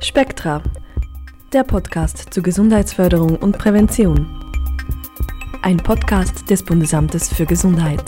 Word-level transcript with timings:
Spektra, 0.00 0.62
der 1.52 1.64
Podcast 1.64 2.32
zur 2.32 2.42
Gesundheitsförderung 2.42 3.36
und 3.36 3.56
Prävention. 3.58 4.26
Ein 5.62 5.78
Podcast 5.78 6.50
des 6.50 6.62
Bundesamtes 6.62 7.32
für 7.32 7.46
Gesundheit. 7.46 8.04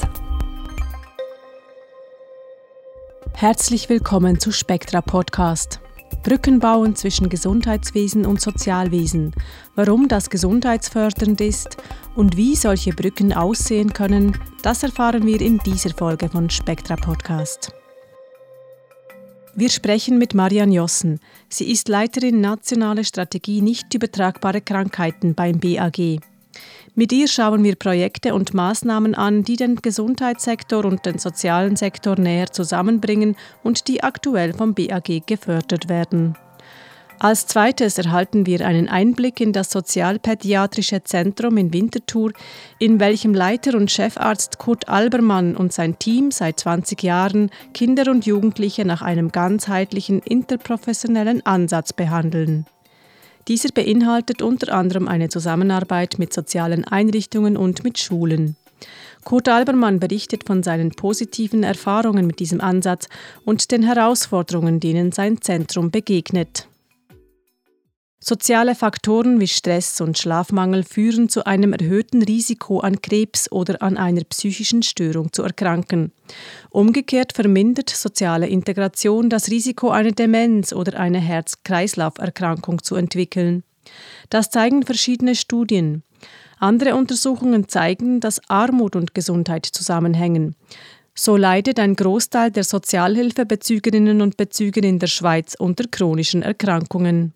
Herzlich 3.33 3.89
willkommen 3.89 4.39
zu 4.39 4.53
Spektra 4.53 5.01
Podcast. 5.01 5.81
Brücken 6.23 6.61
bauen 6.61 6.97
zwischen 6.97 7.29
Gesundheitswesen 7.29 8.27
und 8.27 8.41
Sozialwesen, 8.41 9.33
warum 9.75 10.09
das 10.09 10.29
gesundheitsfördernd 10.29 11.41
ist 11.41 11.77
und 12.15 12.37
wie 12.37 12.57
solche 12.57 12.93
Brücken 12.93 13.33
aussehen 13.33 13.93
können, 13.93 14.39
das 14.63 14.83
erfahren 14.83 15.25
wir 15.25 15.41
in 15.41 15.59
dieser 15.59 15.91
Folge 15.91 16.29
von 16.29 16.51
Spektra 16.51 16.97
Podcast. 16.97 17.73
Wir 19.59 19.71
sprechen 19.71 20.19
mit 20.19 20.35
Marianne 20.35 20.75
Jossen. 20.75 21.19
Sie 21.49 21.73
ist 21.73 21.89
Leiterin 21.89 22.43
Nationale 22.43 23.05
Strategie 23.05 23.63
nicht 23.63 23.95
übertragbare 23.95 24.61
Krankheiten 24.61 25.35
beim 25.35 25.61
BAG. 25.61 26.21
Mit 26.95 27.11
ihr 27.11 27.27
schauen 27.27 27.65
wir 27.65 27.75
Projekte 27.77 28.35
und 28.35 28.53
Maßnahmen 28.53 29.15
an, 29.15 29.45
die 29.45 29.57
den 29.57 29.77
Gesundheitssektor 29.77 30.85
und 30.85 31.07
den 31.07 31.19
sozialen 31.19 31.75
Sektor 31.75 32.21
näher 32.21 32.53
zusammenbringen 32.53 33.35
und 33.63 33.89
die 33.89 34.03
aktuell 34.03 34.53
vom 34.53 34.75
BAG 34.75 35.23
gefördert 35.27 35.89
werden. 35.89 36.37
Als 37.19 37.47
zweites 37.47 37.97
erhalten 37.97 38.45
wir 38.45 38.67
einen 38.67 38.89
Einblick 38.89 39.41
in 39.41 39.55
das 39.55 39.71
Sozialpädiatrische 39.71 41.03
Zentrum 41.03 41.57
in 41.57 41.73
Winterthur, 41.73 42.33
in 42.79 43.01
welchem 43.01 43.33
Leiter 43.33 43.75
und 43.75 43.91
Chefarzt 43.91 44.59
Kurt 44.59 44.89
Albermann 44.91 45.57
und 45.57 45.73
sein 45.73 45.99
Team 45.99 46.31
seit 46.31 46.61
20 46.61 47.03
Jahren 47.03 47.51
Kinder 47.73 48.11
und 48.11 48.27
Jugendliche 48.27 48.85
nach 48.85 49.01
einem 49.01 49.33
ganzheitlichen 49.33 50.21
interprofessionellen 50.21 51.45
Ansatz 51.47 51.95
behandeln. 51.95 52.67
Dieser 53.49 53.71
beinhaltet 53.71 54.43
unter 54.43 54.75
anderem 54.75 55.09
eine 55.09 55.31
Zusammenarbeit 55.31 56.19
mit 56.19 56.35
sozialen 56.35 56.85
Einrichtungen 56.85 57.57
und 57.57 57.83
mit 57.83 57.99
Schulen. 57.99 58.57
Kurt 59.25 59.49
Albermann 59.49 60.01
berichtet 60.01 60.45
von 60.47 60.63
seinen 60.63 60.91
positiven 60.91 61.63
Erfahrungen 61.63 62.27
mit 62.27 62.41
diesem 62.41 62.61
Ansatz 62.61 63.09
und 63.45 63.71
den 63.73 63.85
Herausforderungen, 63.85 64.81
denen 64.81 65.13
sein 65.13 65.41
Zentrum 65.41 65.91
begegnet. 65.91 66.69
Soziale 68.19 68.75
Faktoren 68.75 69.41
wie 69.41 69.47
Stress 69.47 70.01
und 70.01 70.17
Schlafmangel 70.17 70.85
führen 70.85 71.29
zu 71.29 71.45
einem 71.45 71.75
erhöhten 71.75 72.23
Risiko 72.23 72.81
an 72.81 73.03
Krebs 73.03 73.53
oder 73.53 73.83
an 73.83 73.99
einer 73.99 74.25
psychischen 74.25 74.83
Störung 74.83 75.33
zu 75.35 75.43
erkranken. 75.43 76.13
Umgekehrt 76.71 77.35
vermindert 77.35 77.91
soziale 77.91 78.49
Integration 78.49 79.29
das 79.29 79.51
Risiko, 79.51 79.91
eine 79.91 80.13
Demenz 80.13 80.73
oder 80.73 80.99
eine 80.99 81.19
Herz-Kreislauf-Erkrankung 81.21 82.83
zu 82.83 82.97
entwickeln. 82.97 83.65
Das 84.31 84.51
zeigen 84.51 84.83
verschiedene 84.83 85.35
Studien. 85.35 86.03
Andere 86.59 86.97
Untersuchungen 86.97 87.69
zeigen, 87.69 88.21
dass 88.21 88.41
Armut 88.49 88.97
und 88.97 89.15
Gesundheit 89.15 89.67
zusammenhängen. 89.67 90.57
So 91.15 91.37
leidet 91.37 91.79
ein 91.79 91.97
Großteil 91.97 92.51
der 92.51 92.65
Sozialhilfebezügerinnen 92.65 94.21
und 94.21 94.37
Bezüger 94.37 94.83
in 94.83 94.99
der 94.99 95.07
Schweiz 95.07 95.55
unter 95.55 95.85
chronischen 95.85 96.43
Erkrankungen. 96.43 97.35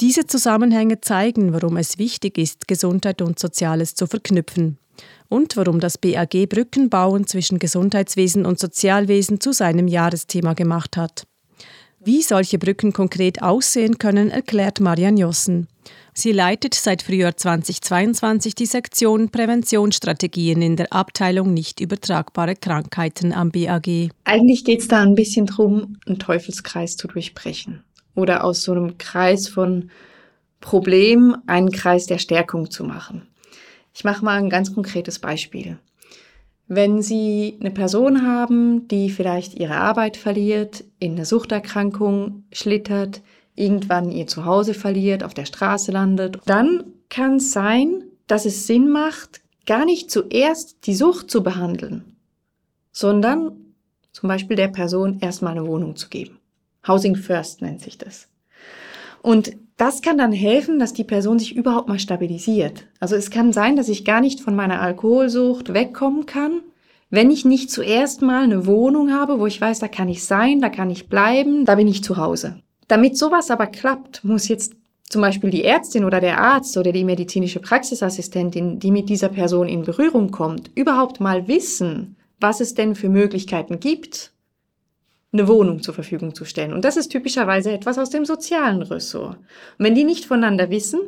Diese 0.00 0.26
Zusammenhänge 0.26 1.02
zeigen, 1.02 1.52
warum 1.52 1.76
es 1.76 1.98
wichtig 1.98 2.38
ist, 2.38 2.66
Gesundheit 2.66 3.20
und 3.20 3.38
Soziales 3.38 3.94
zu 3.94 4.06
verknüpfen 4.06 4.78
und 5.28 5.58
warum 5.58 5.78
das 5.78 5.98
BAG 5.98 6.48
Brückenbauen 6.48 7.26
zwischen 7.26 7.58
Gesundheitswesen 7.58 8.46
und 8.46 8.58
Sozialwesen 8.58 9.40
zu 9.40 9.52
seinem 9.52 9.88
Jahresthema 9.88 10.54
gemacht 10.54 10.96
hat. 10.96 11.26
Wie 12.02 12.22
solche 12.22 12.58
Brücken 12.58 12.94
konkret 12.94 13.42
aussehen 13.42 13.98
können, 13.98 14.30
erklärt 14.30 14.80
Marianne 14.80 15.20
Jossen. 15.20 15.68
Sie 16.14 16.32
leitet 16.32 16.74
seit 16.74 17.02
Frühjahr 17.02 17.36
2022 17.36 18.54
die 18.54 18.64
Sektion 18.64 19.28
Präventionsstrategien 19.28 20.62
in 20.62 20.76
der 20.76 20.94
Abteilung 20.94 21.52
nicht 21.52 21.78
übertragbare 21.78 22.56
Krankheiten 22.56 23.34
am 23.34 23.50
BAG. 23.50 24.08
Eigentlich 24.24 24.64
geht 24.64 24.80
es 24.80 24.88
da 24.88 25.02
ein 25.02 25.14
bisschen 25.14 25.44
darum, 25.44 25.98
einen 26.06 26.18
Teufelskreis 26.18 26.96
zu 26.96 27.06
durchbrechen 27.06 27.84
oder 28.14 28.44
aus 28.44 28.62
so 28.62 28.72
einem 28.72 28.98
Kreis 28.98 29.48
von 29.48 29.90
Problem 30.60 31.36
einen 31.46 31.70
Kreis 31.70 32.06
der 32.06 32.18
Stärkung 32.18 32.70
zu 32.70 32.84
machen. 32.84 33.26
Ich 33.94 34.04
mache 34.04 34.24
mal 34.24 34.38
ein 34.38 34.50
ganz 34.50 34.74
konkretes 34.74 35.18
Beispiel. 35.18 35.78
Wenn 36.68 37.02
Sie 37.02 37.58
eine 37.60 37.72
Person 37.72 38.26
haben, 38.26 38.86
die 38.86 39.10
vielleicht 39.10 39.54
ihre 39.54 39.76
Arbeit 39.76 40.16
verliert, 40.16 40.84
in 41.00 41.12
eine 41.12 41.24
Suchterkrankung 41.24 42.44
schlittert, 42.52 43.22
irgendwann 43.56 44.12
ihr 44.12 44.26
Zuhause 44.26 44.74
verliert, 44.74 45.24
auf 45.24 45.34
der 45.34 45.46
Straße 45.46 45.90
landet, 45.90 46.38
dann 46.46 46.84
kann 47.08 47.36
es 47.36 47.52
sein, 47.52 48.04
dass 48.28 48.46
es 48.46 48.66
Sinn 48.66 48.88
macht, 48.88 49.40
gar 49.66 49.84
nicht 49.84 50.10
zuerst 50.10 50.86
die 50.86 50.94
Sucht 50.94 51.30
zu 51.30 51.42
behandeln, 51.42 52.16
sondern 52.92 53.52
zum 54.12 54.28
Beispiel 54.28 54.56
der 54.56 54.68
Person 54.68 55.18
erstmal 55.20 55.52
eine 55.52 55.66
Wohnung 55.66 55.96
zu 55.96 56.08
geben. 56.08 56.39
Housing 56.86 57.16
First 57.16 57.62
nennt 57.62 57.80
sich 57.80 57.98
das. 57.98 58.28
Und 59.22 59.52
das 59.76 60.02
kann 60.02 60.18
dann 60.18 60.32
helfen, 60.32 60.78
dass 60.78 60.92
die 60.92 61.04
Person 61.04 61.38
sich 61.38 61.56
überhaupt 61.56 61.88
mal 61.88 61.98
stabilisiert. 61.98 62.86
Also 63.00 63.16
es 63.16 63.30
kann 63.30 63.52
sein, 63.52 63.76
dass 63.76 63.88
ich 63.88 64.04
gar 64.04 64.20
nicht 64.20 64.40
von 64.40 64.54
meiner 64.54 64.80
Alkoholsucht 64.80 65.72
wegkommen 65.72 66.26
kann, 66.26 66.62
wenn 67.10 67.30
ich 67.30 67.44
nicht 67.44 67.70
zuerst 67.70 68.22
mal 68.22 68.44
eine 68.44 68.66
Wohnung 68.66 69.12
habe, 69.12 69.40
wo 69.40 69.46
ich 69.46 69.60
weiß, 69.60 69.80
da 69.80 69.88
kann 69.88 70.08
ich 70.08 70.24
sein, 70.24 70.60
da 70.60 70.68
kann 70.68 70.90
ich 70.90 71.08
bleiben, 71.08 71.64
da 71.64 71.74
bin 71.74 71.88
ich 71.88 72.04
zu 72.04 72.16
Hause. 72.16 72.60
Damit 72.88 73.16
sowas 73.18 73.50
aber 73.50 73.66
klappt, 73.66 74.24
muss 74.24 74.48
jetzt 74.48 74.74
zum 75.08 75.22
Beispiel 75.22 75.50
die 75.50 75.64
Ärztin 75.64 76.04
oder 76.04 76.20
der 76.20 76.40
Arzt 76.40 76.76
oder 76.76 76.92
die 76.92 77.04
medizinische 77.04 77.58
Praxisassistentin, 77.58 78.78
die 78.78 78.92
mit 78.92 79.08
dieser 79.08 79.28
Person 79.28 79.68
in 79.68 79.82
Berührung 79.82 80.30
kommt, 80.30 80.70
überhaupt 80.76 81.20
mal 81.20 81.48
wissen, 81.48 82.16
was 82.38 82.60
es 82.60 82.74
denn 82.74 82.94
für 82.94 83.08
Möglichkeiten 83.08 83.80
gibt, 83.80 84.32
eine 85.32 85.48
Wohnung 85.48 85.82
zur 85.82 85.94
Verfügung 85.94 86.34
zu 86.34 86.44
stellen. 86.44 86.72
Und 86.72 86.84
das 86.84 86.96
ist 86.96 87.08
typischerweise 87.08 87.70
etwas 87.72 87.98
aus 87.98 88.10
dem 88.10 88.24
sozialen 88.24 88.82
Ressort. 88.82 89.36
Und 89.36 89.84
wenn 89.84 89.94
die 89.94 90.04
nicht 90.04 90.24
voneinander 90.24 90.70
wissen, 90.70 91.00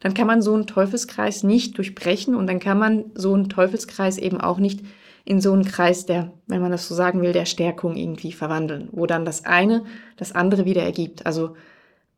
dann 0.00 0.14
kann 0.14 0.26
man 0.26 0.42
so 0.42 0.54
einen 0.54 0.66
Teufelskreis 0.66 1.42
nicht 1.42 1.78
durchbrechen 1.78 2.34
und 2.34 2.46
dann 2.46 2.60
kann 2.60 2.78
man 2.78 3.06
so 3.14 3.32
einen 3.32 3.48
Teufelskreis 3.48 4.18
eben 4.18 4.40
auch 4.40 4.58
nicht 4.58 4.80
in 5.24 5.40
so 5.40 5.52
einen 5.52 5.64
Kreis 5.64 6.06
der, 6.06 6.32
wenn 6.46 6.60
man 6.60 6.70
das 6.70 6.86
so 6.86 6.94
sagen 6.94 7.22
will, 7.22 7.32
der 7.32 7.46
Stärkung 7.46 7.96
irgendwie 7.96 8.32
verwandeln, 8.32 8.88
wo 8.92 9.06
dann 9.06 9.24
das 9.24 9.44
eine 9.44 9.84
das 10.16 10.32
andere 10.32 10.64
wieder 10.66 10.82
ergibt. 10.82 11.26
Also 11.26 11.56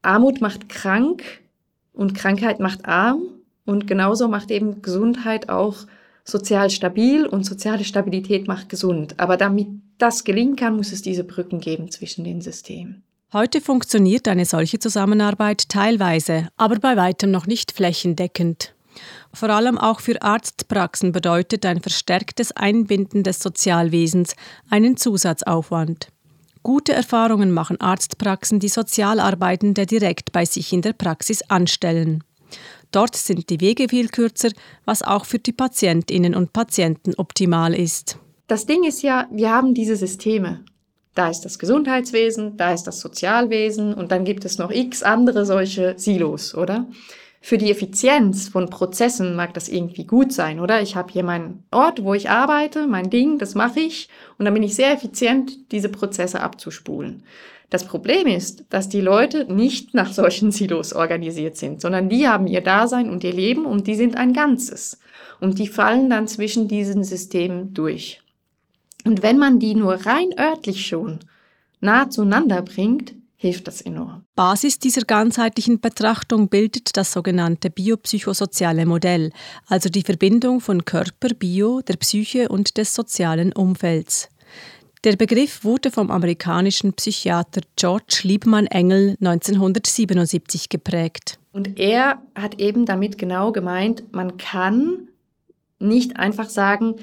Armut 0.02 0.40
macht 0.40 0.68
krank 0.68 1.22
und 1.92 2.14
Krankheit 2.14 2.60
macht 2.60 2.84
arm 2.84 3.22
und 3.64 3.86
genauso 3.86 4.28
macht 4.28 4.50
eben 4.50 4.82
Gesundheit 4.82 5.48
auch 5.48 5.86
sozial 6.24 6.68
stabil 6.68 7.24
und 7.26 7.44
soziale 7.44 7.84
Stabilität 7.84 8.46
macht 8.48 8.68
gesund. 8.68 9.14
Aber 9.18 9.36
damit 9.36 9.68
das 9.98 10.24
gelingen 10.24 10.56
kann, 10.56 10.76
muss 10.76 10.92
es 10.92 11.02
diese 11.02 11.24
Brücken 11.24 11.60
geben 11.60 11.90
zwischen 11.90 12.24
den 12.24 12.40
Systemen. 12.40 13.02
Heute 13.32 13.60
funktioniert 13.60 14.26
eine 14.26 14.46
solche 14.46 14.78
Zusammenarbeit 14.78 15.68
teilweise, 15.68 16.48
aber 16.56 16.78
bei 16.78 16.96
weitem 16.96 17.30
noch 17.30 17.46
nicht 17.46 17.72
flächendeckend. 17.72 18.74
Vor 19.34 19.50
allem 19.50 19.76
auch 19.76 20.00
für 20.00 20.22
Arztpraxen 20.22 21.12
bedeutet 21.12 21.66
ein 21.66 21.80
verstärktes 21.80 22.52
Einbinden 22.52 23.22
des 23.22 23.40
Sozialwesens 23.40 24.34
einen 24.70 24.96
Zusatzaufwand. 24.96 26.08
Gute 26.62 26.92
Erfahrungen 26.92 27.52
machen 27.52 27.80
Arztpraxen, 27.80 28.60
die 28.60 28.68
Sozialarbeitende 28.68 29.86
direkt 29.86 30.32
bei 30.32 30.44
sich 30.44 30.72
in 30.72 30.82
der 30.82 30.92
Praxis 30.92 31.42
anstellen. 31.42 32.24
Dort 32.90 33.16
sind 33.16 33.50
die 33.50 33.60
Wege 33.60 33.88
viel 33.88 34.08
kürzer, 34.08 34.50
was 34.84 35.02
auch 35.02 35.26
für 35.26 35.38
die 35.38 35.52
Patientinnen 35.52 36.34
und 36.34 36.52
Patienten 36.52 37.14
optimal 37.14 37.74
ist. 37.74 38.18
Das 38.48 38.64
Ding 38.64 38.82
ist 38.84 39.02
ja, 39.02 39.28
wir 39.30 39.50
haben 39.50 39.74
diese 39.74 39.94
Systeme. 39.94 40.64
Da 41.14 41.28
ist 41.28 41.42
das 41.42 41.58
Gesundheitswesen, 41.58 42.56
da 42.56 42.72
ist 42.72 42.84
das 42.84 42.98
Sozialwesen 42.98 43.92
und 43.92 44.10
dann 44.10 44.24
gibt 44.24 44.46
es 44.46 44.56
noch 44.56 44.70
x 44.70 45.02
andere 45.02 45.44
solche 45.44 45.98
Silos, 45.98 46.54
oder? 46.54 46.86
Für 47.42 47.58
die 47.58 47.70
Effizienz 47.70 48.48
von 48.48 48.70
Prozessen 48.70 49.36
mag 49.36 49.52
das 49.52 49.68
irgendwie 49.68 50.06
gut 50.06 50.32
sein, 50.32 50.60
oder? 50.60 50.80
Ich 50.80 50.96
habe 50.96 51.12
hier 51.12 51.24
meinen 51.24 51.64
Ort, 51.70 52.02
wo 52.02 52.14
ich 52.14 52.30
arbeite, 52.30 52.86
mein 52.86 53.10
Ding, 53.10 53.36
das 53.36 53.54
mache 53.54 53.80
ich 53.80 54.08
und 54.38 54.46
dann 54.46 54.54
bin 54.54 54.62
ich 54.62 54.74
sehr 54.74 54.94
effizient, 54.94 55.70
diese 55.70 55.90
Prozesse 55.90 56.40
abzuspulen. 56.40 57.24
Das 57.68 57.84
Problem 57.84 58.26
ist, 58.26 58.64
dass 58.70 58.88
die 58.88 59.02
Leute 59.02 59.44
nicht 59.52 59.92
nach 59.92 60.10
solchen 60.10 60.52
Silos 60.52 60.94
organisiert 60.94 61.58
sind, 61.58 61.82
sondern 61.82 62.08
die 62.08 62.26
haben 62.26 62.46
ihr 62.46 62.62
Dasein 62.62 63.10
und 63.10 63.24
ihr 63.24 63.34
Leben 63.34 63.66
und 63.66 63.86
die 63.86 63.94
sind 63.94 64.16
ein 64.16 64.32
Ganzes. 64.32 64.98
Und 65.38 65.58
die 65.58 65.68
fallen 65.68 66.08
dann 66.08 66.28
zwischen 66.28 66.66
diesen 66.66 67.04
Systemen 67.04 67.74
durch. 67.74 68.22
Und 69.08 69.22
wenn 69.22 69.38
man 69.38 69.58
die 69.58 69.74
nur 69.74 69.94
rein 69.94 70.38
örtlich 70.38 70.86
schon 70.86 71.20
nah 71.80 72.10
zueinander 72.10 72.60
bringt, 72.60 73.14
hilft 73.36 73.66
das 73.66 73.80
enorm. 73.80 74.26
Basis 74.34 74.78
dieser 74.78 75.00
ganzheitlichen 75.00 75.80
Betrachtung 75.80 76.50
bildet 76.50 76.94
das 76.94 77.12
sogenannte 77.12 77.70
biopsychosoziale 77.70 78.84
Modell, 78.84 79.32
also 79.66 79.88
die 79.88 80.02
Verbindung 80.02 80.60
von 80.60 80.84
Körper, 80.84 81.30
Bio, 81.30 81.80
der 81.80 81.96
Psyche 81.96 82.50
und 82.50 82.76
des 82.76 82.94
sozialen 82.94 83.54
Umfelds. 83.54 84.28
Der 85.04 85.16
Begriff 85.16 85.64
wurde 85.64 85.90
vom 85.90 86.10
amerikanischen 86.10 86.92
Psychiater 86.92 87.62
George 87.76 88.20
Liebmann 88.24 88.66
Engel 88.66 89.16
1977 89.22 90.68
geprägt. 90.68 91.38
Und 91.52 91.80
er 91.80 92.20
hat 92.34 92.60
eben 92.60 92.84
damit 92.84 93.16
genau 93.16 93.52
gemeint, 93.52 94.12
man 94.12 94.36
kann 94.36 95.08
nicht 95.78 96.18
einfach 96.18 96.50
sagen, 96.50 96.96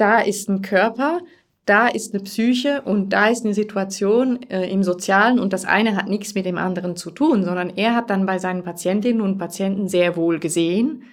da 0.00 0.20
ist 0.20 0.48
ein 0.48 0.62
Körper, 0.62 1.20
da 1.66 1.88
ist 1.88 2.14
eine 2.14 2.22
Psyche 2.22 2.82
und 2.82 3.10
da 3.10 3.28
ist 3.28 3.44
eine 3.44 3.54
Situation 3.54 4.42
äh, 4.50 4.68
im 4.70 4.82
Sozialen 4.82 5.38
und 5.38 5.52
das 5.52 5.64
eine 5.64 5.96
hat 5.96 6.08
nichts 6.08 6.34
mit 6.34 6.46
dem 6.46 6.58
anderen 6.58 6.96
zu 6.96 7.10
tun, 7.10 7.44
sondern 7.44 7.70
er 7.70 7.94
hat 7.94 8.10
dann 8.10 8.26
bei 8.26 8.38
seinen 8.38 8.62
Patientinnen 8.62 9.20
und 9.20 9.38
Patienten 9.38 9.88
sehr 9.88 10.16
wohl 10.16 10.38
gesehen, 10.38 11.04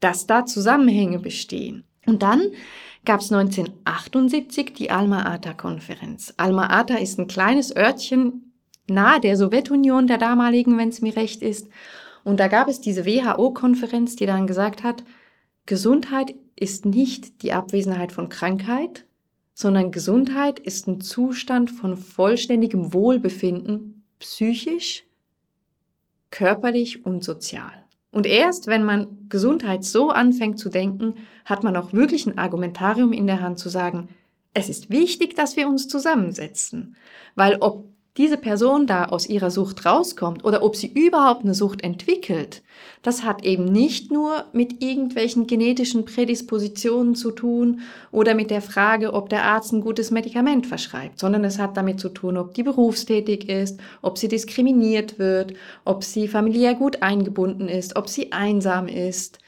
dass 0.00 0.26
da 0.26 0.46
Zusammenhänge 0.46 1.18
bestehen. 1.18 1.84
Und 2.06 2.22
dann 2.22 2.40
gab 3.04 3.20
es 3.20 3.32
1978 3.32 4.74
die 4.74 4.90
Alma-Ata-Konferenz. 4.90 6.34
Alma-Ata 6.36 6.96
ist 6.96 7.18
ein 7.18 7.26
kleines 7.26 7.74
Örtchen 7.74 8.52
nahe 8.88 9.20
der 9.20 9.36
Sowjetunion 9.36 10.06
der 10.06 10.18
damaligen, 10.18 10.78
wenn 10.78 10.90
es 10.90 11.02
mir 11.02 11.16
recht 11.16 11.42
ist. 11.42 11.68
Und 12.24 12.40
da 12.40 12.48
gab 12.48 12.68
es 12.68 12.80
diese 12.80 13.06
WHO-Konferenz, 13.06 14.16
die 14.16 14.26
dann 14.26 14.46
gesagt 14.46 14.82
hat, 14.82 15.04
Gesundheit 15.66 16.34
ist 16.54 16.86
nicht 16.86 17.42
die 17.42 17.52
Abwesenheit 17.52 18.12
von 18.12 18.28
Krankheit, 18.28 19.04
sondern 19.56 19.90
Gesundheit 19.90 20.58
ist 20.58 20.86
ein 20.86 21.00
Zustand 21.00 21.70
von 21.70 21.96
vollständigem 21.96 22.92
Wohlbefinden, 22.92 24.04
psychisch, 24.18 25.04
körperlich 26.30 27.06
und 27.06 27.24
sozial. 27.24 27.72
Und 28.10 28.26
erst 28.26 28.66
wenn 28.66 28.84
man 28.84 29.28
Gesundheit 29.30 29.82
so 29.82 30.10
anfängt 30.10 30.58
zu 30.58 30.68
denken, 30.68 31.14
hat 31.46 31.64
man 31.64 31.74
auch 31.74 31.94
wirklich 31.94 32.26
ein 32.26 32.36
Argumentarium 32.36 33.14
in 33.14 33.26
der 33.26 33.40
Hand 33.40 33.58
zu 33.58 33.70
sagen, 33.70 34.10
es 34.52 34.68
ist 34.68 34.90
wichtig, 34.90 35.34
dass 35.36 35.56
wir 35.56 35.68
uns 35.68 35.88
zusammensetzen. 35.88 36.94
Weil 37.34 37.56
ob 37.60 37.86
diese 38.16 38.38
Person 38.38 38.86
da 38.86 39.06
aus 39.06 39.28
ihrer 39.28 39.50
Sucht 39.50 39.84
rauskommt 39.84 40.44
oder 40.44 40.62
ob 40.62 40.74
sie 40.74 40.86
überhaupt 40.86 41.44
eine 41.44 41.54
Sucht 41.54 41.84
entwickelt, 41.84 42.62
das 43.02 43.24
hat 43.24 43.44
eben 43.44 43.64
nicht 43.64 44.10
nur 44.10 44.46
mit 44.52 44.82
irgendwelchen 44.82 45.46
genetischen 45.46 46.04
Prädispositionen 46.04 47.14
zu 47.14 47.30
tun 47.30 47.80
oder 48.10 48.34
mit 48.34 48.50
der 48.50 48.62
Frage, 48.62 49.12
ob 49.12 49.28
der 49.28 49.44
Arzt 49.44 49.72
ein 49.72 49.82
gutes 49.82 50.10
Medikament 50.10 50.66
verschreibt, 50.66 51.18
sondern 51.18 51.44
es 51.44 51.58
hat 51.58 51.76
damit 51.76 52.00
zu 52.00 52.08
tun, 52.08 52.36
ob 52.36 52.54
die 52.54 52.62
berufstätig 52.62 53.48
ist, 53.48 53.78
ob 54.02 54.18
sie 54.18 54.28
diskriminiert 54.28 55.18
wird, 55.18 55.52
ob 55.84 56.02
sie 56.02 56.28
familiär 56.28 56.74
gut 56.74 57.02
eingebunden 57.02 57.68
ist, 57.68 57.96
ob 57.96 58.08
sie 58.08 58.32
einsam 58.32 58.88
ist. 58.88 59.38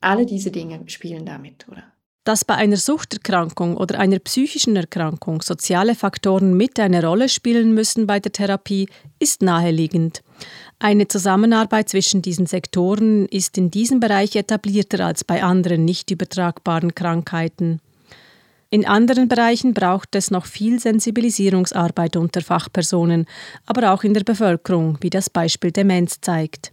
Alle 0.00 0.26
diese 0.26 0.50
Dinge 0.50 0.80
spielen 0.86 1.24
damit, 1.24 1.66
oder? 1.68 1.84
Dass 2.28 2.44
bei 2.44 2.56
einer 2.56 2.76
Suchterkrankung 2.76 3.78
oder 3.78 3.98
einer 3.98 4.18
psychischen 4.18 4.76
Erkrankung 4.76 5.40
soziale 5.40 5.94
Faktoren 5.94 6.54
mit 6.54 6.78
eine 6.78 7.02
Rolle 7.02 7.30
spielen 7.30 7.72
müssen 7.72 8.06
bei 8.06 8.20
der 8.20 8.32
Therapie, 8.32 8.86
ist 9.18 9.40
naheliegend. 9.40 10.22
Eine 10.78 11.08
Zusammenarbeit 11.08 11.88
zwischen 11.88 12.20
diesen 12.20 12.44
Sektoren 12.44 13.24
ist 13.28 13.56
in 13.56 13.70
diesem 13.70 13.98
Bereich 13.98 14.36
etablierter 14.36 15.06
als 15.06 15.24
bei 15.24 15.42
anderen 15.42 15.86
nicht 15.86 16.10
übertragbaren 16.10 16.94
Krankheiten. 16.94 17.80
In 18.68 18.86
anderen 18.86 19.28
Bereichen 19.28 19.72
braucht 19.72 20.14
es 20.14 20.30
noch 20.30 20.44
viel 20.44 20.80
Sensibilisierungsarbeit 20.80 22.14
unter 22.16 22.42
Fachpersonen, 22.42 23.24
aber 23.64 23.94
auch 23.94 24.04
in 24.04 24.12
der 24.12 24.24
Bevölkerung, 24.24 24.98
wie 25.00 25.08
das 25.08 25.30
Beispiel 25.30 25.72
Demenz 25.72 26.20
zeigt. 26.20 26.72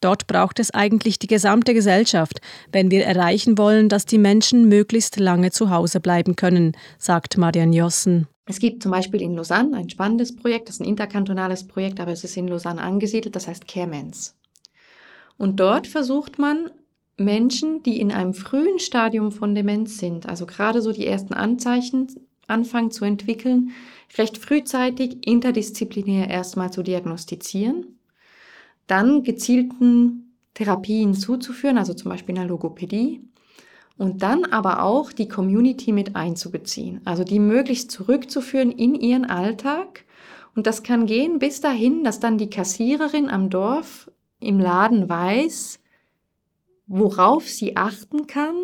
Dort 0.00 0.26
braucht 0.26 0.58
es 0.60 0.72
eigentlich 0.72 1.18
die 1.18 1.26
gesamte 1.26 1.72
Gesellschaft, 1.74 2.40
wenn 2.70 2.90
wir 2.90 3.04
erreichen 3.04 3.56
wollen, 3.56 3.88
dass 3.88 4.04
die 4.04 4.18
Menschen 4.18 4.68
möglichst 4.68 5.18
lange 5.18 5.50
zu 5.50 5.70
Hause 5.70 6.00
bleiben 6.00 6.36
können, 6.36 6.72
sagt 6.98 7.38
Marianne 7.38 7.74
Jossen. 7.74 8.26
Es 8.44 8.60
gibt 8.60 8.82
zum 8.82 8.92
Beispiel 8.92 9.22
in 9.22 9.34
Lausanne 9.34 9.76
ein 9.76 9.90
spannendes 9.90 10.36
Projekt, 10.36 10.68
das 10.68 10.76
ist 10.76 10.80
ein 10.82 10.88
interkantonales 10.88 11.66
Projekt, 11.66 11.98
aber 11.98 12.12
es 12.12 12.22
ist 12.22 12.36
in 12.36 12.46
Lausanne 12.46 12.80
angesiedelt, 12.80 13.34
das 13.34 13.48
heißt 13.48 13.66
Caremans. 13.66 14.36
Und 15.36 15.58
dort 15.58 15.86
versucht 15.86 16.38
man 16.38 16.70
Menschen, 17.16 17.82
die 17.82 18.00
in 18.00 18.12
einem 18.12 18.34
frühen 18.34 18.78
Stadium 18.78 19.32
von 19.32 19.54
Demenz 19.54 19.98
sind, 19.98 20.28
also 20.28 20.46
gerade 20.46 20.82
so 20.82 20.92
die 20.92 21.06
ersten 21.06 21.34
Anzeichen 21.34 22.08
anfangen 22.46 22.90
zu 22.90 23.04
entwickeln, 23.04 23.72
recht 24.16 24.38
frühzeitig 24.38 25.26
interdisziplinär 25.26 26.28
erstmal 26.28 26.70
zu 26.70 26.82
diagnostizieren 26.82 27.95
dann 28.86 29.22
gezielten 29.22 30.34
Therapien 30.54 31.14
zuzuführen, 31.14 31.78
also 31.78 31.94
zum 31.94 32.10
Beispiel 32.10 32.34
in 32.34 32.40
der 32.40 32.48
Logopädie, 32.48 33.20
und 33.98 34.22
dann 34.22 34.44
aber 34.44 34.82
auch 34.82 35.12
die 35.12 35.28
Community 35.28 35.92
mit 35.92 36.16
einzubeziehen, 36.16 37.00
also 37.04 37.24
die 37.24 37.38
möglichst 37.38 37.90
zurückzuführen 37.90 38.70
in 38.70 38.94
ihren 38.94 39.24
Alltag. 39.24 40.04
Und 40.54 40.66
das 40.66 40.82
kann 40.82 41.06
gehen 41.06 41.38
bis 41.38 41.60
dahin, 41.60 42.04
dass 42.04 42.20
dann 42.20 42.38
die 42.38 42.50
Kassiererin 42.50 43.28
am 43.28 43.50
Dorf 43.50 44.10
im 44.40 44.58
Laden 44.58 45.08
weiß, 45.08 45.80
worauf 46.86 47.48
sie 47.48 47.76
achten 47.76 48.26
kann, 48.26 48.54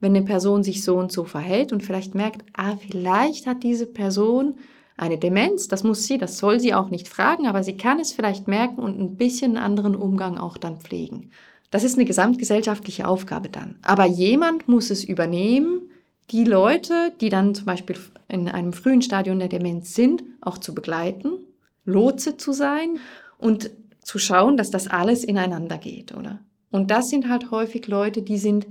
wenn 0.00 0.16
eine 0.16 0.24
Person 0.24 0.62
sich 0.62 0.82
so 0.82 0.96
und 0.96 1.12
so 1.12 1.24
verhält 1.24 1.72
und 1.72 1.82
vielleicht 1.82 2.14
merkt, 2.14 2.44
ah, 2.54 2.76
vielleicht 2.76 3.46
hat 3.46 3.62
diese 3.62 3.86
Person 3.86 4.56
eine 5.00 5.16
Demenz, 5.16 5.66
das 5.66 5.82
muss 5.82 6.04
sie, 6.04 6.18
das 6.18 6.36
soll 6.38 6.60
sie 6.60 6.74
auch 6.74 6.90
nicht 6.90 7.08
fragen, 7.08 7.46
aber 7.46 7.64
sie 7.64 7.76
kann 7.76 7.98
es 7.98 8.12
vielleicht 8.12 8.48
merken 8.48 8.80
und 8.80 9.00
ein 9.00 9.16
bisschen 9.16 9.56
anderen 9.56 9.96
Umgang 9.96 10.36
auch 10.36 10.58
dann 10.58 10.78
pflegen. 10.78 11.30
Das 11.70 11.84
ist 11.84 11.96
eine 11.96 12.04
gesamtgesellschaftliche 12.04 13.08
Aufgabe 13.08 13.48
dann. 13.48 13.76
Aber 13.82 14.04
jemand 14.04 14.68
muss 14.68 14.90
es 14.90 15.02
übernehmen, 15.04 15.90
die 16.30 16.44
Leute, 16.44 17.12
die 17.20 17.30
dann 17.30 17.54
zum 17.54 17.64
Beispiel 17.64 17.96
in 18.28 18.48
einem 18.48 18.72
frühen 18.72 19.00
Stadium 19.00 19.38
der 19.38 19.48
Demenz 19.48 19.94
sind, 19.94 20.22
auch 20.42 20.58
zu 20.58 20.74
begleiten, 20.74 21.32
Lotse 21.84 22.36
zu 22.36 22.52
sein 22.52 22.98
und 23.38 23.70
zu 24.02 24.18
schauen, 24.18 24.56
dass 24.56 24.70
das 24.70 24.86
alles 24.86 25.24
ineinander 25.24 25.78
geht, 25.78 26.14
oder? 26.14 26.40
Und 26.70 26.90
das 26.90 27.08
sind 27.08 27.28
halt 27.28 27.50
häufig 27.50 27.88
Leute, 27.88 28.22
die 28.22 28.38
sind 28.38 28.66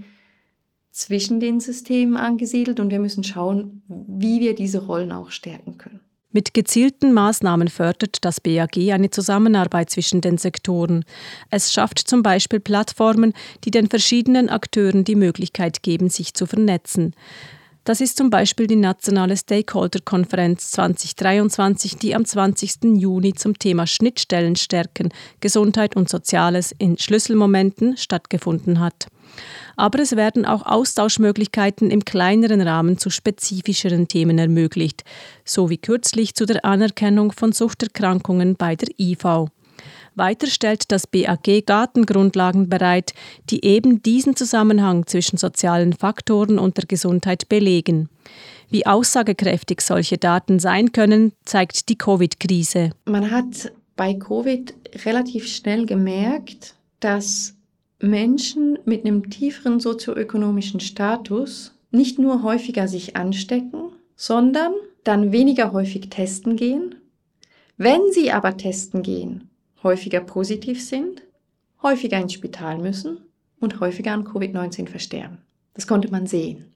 zwischen 0.92 1.40
den 1.40 1.60
Systemen 1.60 2.18
angesiedelt 2.18 2.80
und 2.80 2.92
wir 2.92 3.00
müssen 3.00 3.24
schauen, 3.24 3.82
wie 3.88 4.40
wir 4.40 4.54
diese 4.54 4.86
Rollen 4.86 5.12
auch 5.12 5.32
stärken 5.32 5.78
können. 5.78 6.00
Mit 6.32 6.54
gezielten 6.54 7.12
Maßnahmen 7.12 7.70
fördert 7.70 8.24
das 8.24 8.40
BAG 8.40 8.78
eine 8.92 9.10
Zusammenarbeit 9.10 9.90
zwischen 9.90 10.22
den 10.22 10.38
Sektoren. 10.38 11.04
Es 11.50 11.74
schafft 11.74 11.98
zum 11.98 12.22
Beispiel 12.22 12.60
Plattformen, 12.60 13.34
die 13.64 13.72
den 13.72 13.90
verschiedenen 13.90 14.48
Akteuren 14.48 15.04
die 15.04 15.16
Möglichkeit 15.16 15.82
geben, 15.82 16.10
sich 16.10 16.36
zu 16.36 16.46
vernetzen. 16.46 17.16
Das 17.84 18.02
ist 18.02 18.18
zum 18.18 18.30
Beispiel 18.30 18.68
die 18.68 18.76
nationale 18.76 19.36
Stakeholder-Konferenz 19.36 20.72
2023, 20.72 21.98
die 21.98 22.16
am 22.16 22.26
20. 22.26 22.98
Juni 22.98 23.34
zum 23.34 23.58
Thema 23.58 23.88
Schnittstellen 23.88 24.56
stärken, 24.56 25.10
Gesundheit 25.40 25.96
und 25.96 26.10
Soziales 26.10 26.74
in 26.78 26.98
Schlüsselmomenten 26.98 27.98
stattgefunden 27.98 28.80
hat 28.80 29.08
aber 29.76 30.00
es 30.00 30.16
werden 30.16 30.46
auch 30.46 30.66
Austauschmöglichkeiten 30.66 31.90
im 31.90 32.04
kleineren 32.04 32.62
Rahmen 32.62 32.98
zu 32.98 33.10
spezifischeren 33.10 34.08
Themen 34.08 34.38
ermöglicht, 34.38 35.04
so 35.46 35.70
wie 35.70 35.78
kürzlich 35.78 36.36
zu 36.36 36.46
der 36.46 36.66
Anerkennung 36.66 37.32
von 37.32 37.52
Suchterkrankungen 37.52 38.56
bei 38.56 38.76
der 38.76 38.90
IV. 39.00 39.50
Weiter 40.20 40.46
stellt 40.46 40.92
das 40.92 41.08
BAG 41.08 41.66
Datengrundlagen 41.66 42.70
bereit, 42.70 43.14
die 43.50 43.66
eben 43.66 44.04
diesen 44.04 44.36
Zusammenhang 44.36 45.08
zwischen 45.08 45.38
sozialen 45.38 45.94
Faktoren 45.94 46.60
und 46.60 46.78
der 46.78 46.86
Gesundheit 46.86 47.50
belegen. 47.50 48.10
Wie 48.70 48.86
aussagekräftig 48.86 49.82
solche 49.82 50.20
Daten 50.20 50.60
sein 50.60 50.92
können, 50.92 51.32
zeigt 51.44 51.90
die 51.90 51.98
Covid-Krise. 51.98 52.92
Man 53.06 53.32
hat 53.32 53.72
bei 53.96 54.14
Covid 54.14 54.76
relativ 55.06 55.48
schnell 55.48 55.88
gemerkt, 55.88 56.76
dass 57.00 57.56
Menschen 58.00 58.78
mit 58.86 59.06
einem 59.06 59.30
tieferen 59.30 59.80
sozioökonomischen 59.80 60.80
Status 60.80 61.74
nicht 61.92 62.20
nur 62.20 62.44
häufiger 62.44 62.88
sich 62.88 63.16
anstecken, 63.16 63.92
sondern 64.16 64.74
dann 65.04 65.32
weniger 65.32 65.74
häufig 65.74 66.10
testen 66.10 66.56
gehen. 66.56 66.96
Wenn 67.78 68.02
sie 68.12 68.32
aber 68.32 68.58
testen 68.58 69.02
gehen, 69.02 69.49
häufiger 69.84 70.22
positiv 70.22 70.86
sind, 70.86 71.24
häufiger 71.82 72.20
ins 72.20 72.34
Spital 72.34 72.78
müssen 72.78 73.20
und 73.60 73.80
häufiger 73.80 74.14
an 74.14 74.26
Covid-19 74.26 74.88
versterben. 74.88 75.40
Das 75.74 75.88
konnte 75.88 76.12
man 76.12 76.28
sehen. 76.28 76.74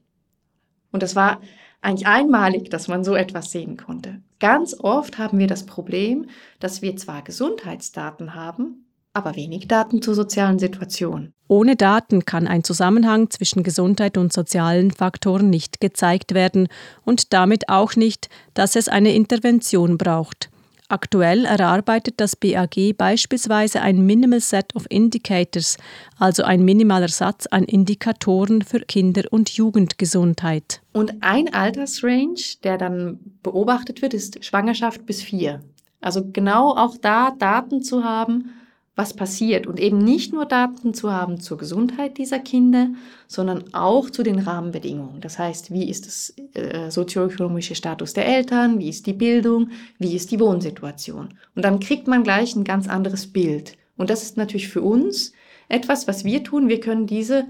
Und 0.92 1.02
das 1.02 1.16
war 1.16 1.40
eigentlich 1.82 2.06
einmalig, 2.06 2.70
dass 2.70 2.88
man 2.88 3.04
so 3.04 3.14
etwas 3.14 3.50
sehen 3.50 3.76
konnte. 3.76 4.22
Ganz 4.38 4.74
oft 4.78 5.18
haben 5.18 5.38
wir 5.38 5.46
das 5.46 5.66
Problem, 5.66 6.26
dass 6.58 6.82
wir 6.82 6.96
zwar 6.96 7.22
Gesundheitsdaten 7.22 8.34
haben, 8.34 8.86
aber 9.12 9.36
wenig 9.36 9.68
Daten 9.68 10.02
zur 10.02 10.14
sozialen 10.14 10.58
Situation. 10.58 11.32
Ohne 11.46 11.76
Daten 11.76 12.24
kann 12.24 12.48
ein 12.48 12.64
Zusammenhang 12.64 13.30
zwischen 13.30 13.62
Gesundheit 13.62 14.16
und 14.16 14.32
sozialen 14.32 14.90
Faktoren 14.90 15.50
nicht 15.50 15.80
gezeigt 15.80 16.34
werden 16.34 16.68
und 17.04 17.32
damit 17.32 17.68
auch 17.68 17.96
nicht, 17.96 18.28
dass 18.54 18.76
es 18.76 18.88
eine 18.88 19.14
Intervention 19.14 19.98
braucht. 19.98 20.50
Aktuell 20.94 21.44
erarbeitet 21.44 22.20
das 22.20 22.36
BAG 22.36 22.96
beispielsweise 22.96 23.80
ein 23.80 24.06
Minimal 24.06 24.38
Set 24.38 24.76
of 24.76 24.86
Indicators, 24.88 25.76
also 26.20 26.44
ein 26.44 26.64
minimaler 26.64 27.08
Satz 27.08 27.48
an 27.48 27.64
Indikatoren 27.64 28.62
für 28.62 28.78
Kinder- 28.78 29.24
und 29.32 29.50
Jugendgesundheit. 29.50 30.82
Und 30.92 31.14
ein 31.20 31.52
Altersrange, 31.52 32.36
der 32.62 32.78
dann 32.78 33.18
beobachtet 33.42 34.02
wird, 34.02 34.14
ist 34.14 34.44
Schwangerschaft 34.44 35.04
bis 35.04 35.20
vier. 35.20 35.62
Also 36.00 36.30
genau 36.32 36.76
auch 36.76 36.96
da 36.96 37.32
Daten 37.32 37.82
zu 37.82 38.04
haben, 38.04 38.50
was 38.96 39.14
passiert 39.14 39.66
und 39.66 39.80
eben 39.80 39.98
nicht 39.98 40.32
nur 40.32 40.46
Daten 40.46 40.94
zu 40.94 41.12
haben 41.12 41.40
zur 41.40 41.58
Gesundheit 41.58 42.16
dieser 42.16 42.38
Kinder, 42.38 42.90
sondern 43.26 43.74
auch 43.74 44.08
zu 44.08 44.22
den 44.22 44.38
Rahmenbedingungen. 44.38 45.20
Das 45.20 45.38
heißt, 45.38 45.72
wie 45.72 45.88
ist 45.90 46.06
das 46.06 46.34
äh, 46.54 46.90
sozioökonomische 46.90 47.74
Status 47.74 48.12
der 48.12 48.26
Eltern, 48.26 48.78
wie 48.78 48.88
ist 48.88 49.06
die 49.06 49.12
Bildung, 49.12 49.70
wie 49.98 50.14
ist 50.14 50.30
die 50.30 50.38
Wohnsituation. 50.38 51.34
Und 51.56 51.64
dann 51.64 51.80
kriegt 51.80 52.06
man 52.06 52.22
gleich 52.22 52.54
ein 52.54 52.64
ganz 52.64 52.88
anderes 52.88 53.32
Bild. 53.32 53.76
Und 53.96 54.10
das 54.10 54.22
ist 54.22 54.36
natürlich 54.36 54.68
für 54.68 54.82
uns 54.82 55.32
etwas, 55.68 56.06
was 56.06 56.24
wir 56.24 56.44
tun. 56.44 56.68
Wir 56.68 56.78
können 56.78 57.06
diese 57.06 57.46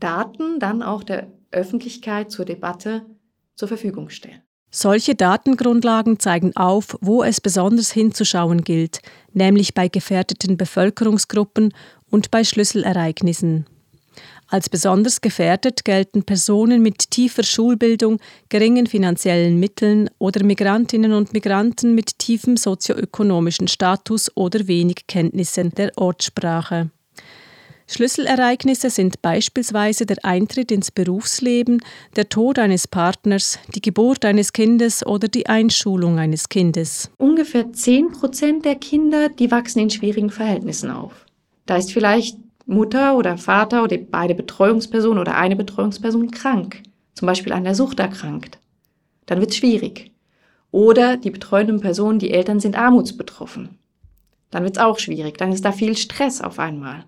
Daten 0.00 0.58
dann 0.58 0.82
auch 0.82 1.04
der 1.04 1.28
Öffentlichkeit 1.52 2.30
zur 2.30 2.44
Debatte 2.44 3.06
zur 3.54 3.68
Verfügung 3.68 4.08
stellen. 4.08 4.42
Solche 4.70 5.14
Datengrundlagen 5.14 6.18
zeigen 6.18 6.54
auf, 6.56 6.96
wo 7.00 7.22
es 7.22 7.40
besonders 7.40 7.90
hinzuschauen 7.90 8.62
gilt, 8.62 9.00
nämlich 9.32 9.74
bei 9.74 9.88
gefährdeten 9.88 10.56
Bevölkerungsgruppen 10.56 11.72
und 12.10 12.30
bei 12.30 12.44
Schlüsselereignissen. 12.44 13.66
Als 14.50 14.70
besonders 14.70 15.20
gefährdet 15.20 15.84
gelten 15.84 16.22
Personen 16.22 16.82
mit 16.82 17.10
tiefer 17.10 17.42
Schulbildung, 17.42 18.18
geringen 18.48 18.86
finanziellen 18.86 19.60
Mitteln 19.60 20.08
oder 20.18 20.42
Migrantinnen 20.42 21.12
und 21.12 21.34
Migranten 21.34 21.94
mit 21.94 22.18
tiefem 22.18 22.56
sozioökonomischen 22.56 23.68
Status 23.68 24.34
oder 24.34 24.66
wenig 24.66 25.06
Kenntnissen 25.06 25.70
der 25.70 25.92
Ortssprache. 25.96 26.90
Schlüsselereignisse 27.90 28.90
sind 28.90 29.22
beispielsweise 29.22 30.04
der 30.04 30.18
Eintritt 30.22 30.70
ins 30.70 30.90
Berufsleben, 30.90 31.80
der 32.16 32.28
Tod 32.28 32.58
eines 32.58 32.86
Partners, 32.86 33.58
die 33.74 33.80
Geburt 33.80 34.26
eines 34.26 34.52
Kindes 34.52 35.04
oder 35.06 35.26
die 35.26 35.46
Einschulung 35.46 36.18
eines 36.18 36.50
Kindes. 36.50 37.10
Ungefähr 37.16 37.72
10 37.72 38.12
Prozent 38.12 38.66
der 38.66 38.74
Kinder, 38.74 39.30
die 39.30 39.50
wachsen 39.50 39.80
in 39.80 39.90
schwierigen 39.90 40.28
Verhältnissen 40.28 40.90
auf. 40.90 41.24
Da 41.64 41.76
ist 41.76 41.90
vielleicht 41.90 42.36
Mutter 42.66 43.16
oder 43.16 43.38
Vater 43.38 43.82
oder 43.82 43.96
beide 43.96 44.34
Betreuungspersonen 44.34 45.18
oder 45.18 45.36
eine 45.36 45.56
Betreuungsperson 45.56 46.30
krank, 46.30 46.82
zum 47.14 47.24
Beispiel 47.24 47.54
an 47.54 47.64
der 47.64 47.74
Sucht 47.74 48.00
erkrankt. 48.00 48.58
Dann 49.24 49.40
wird 49.40 49.50
es 49.50 49.56
schwierig. 49.56 50.10
Oder 50.70 51.16
die 51.16 51.30
betreuenden 51.30 51.80
Personen, 51.80 52.18
die 52.18 52.32
Eltern 52.32 52.60
sind 52.60 52.76
armutsbetroffen. 52.76 53.78
Dann 54.50 54.64
wird 54.64 54.76
es 54.76 54.82
auch 54.82 54.98
schwierig. 54.98 55.38
Dann 55.38 55.52
ist 55.52 55.64
da 55.64 55.72
viel 55.72 55.96
Stress 55.96 56.42
auf 56.42 56.58
einmal. 56.58 57.06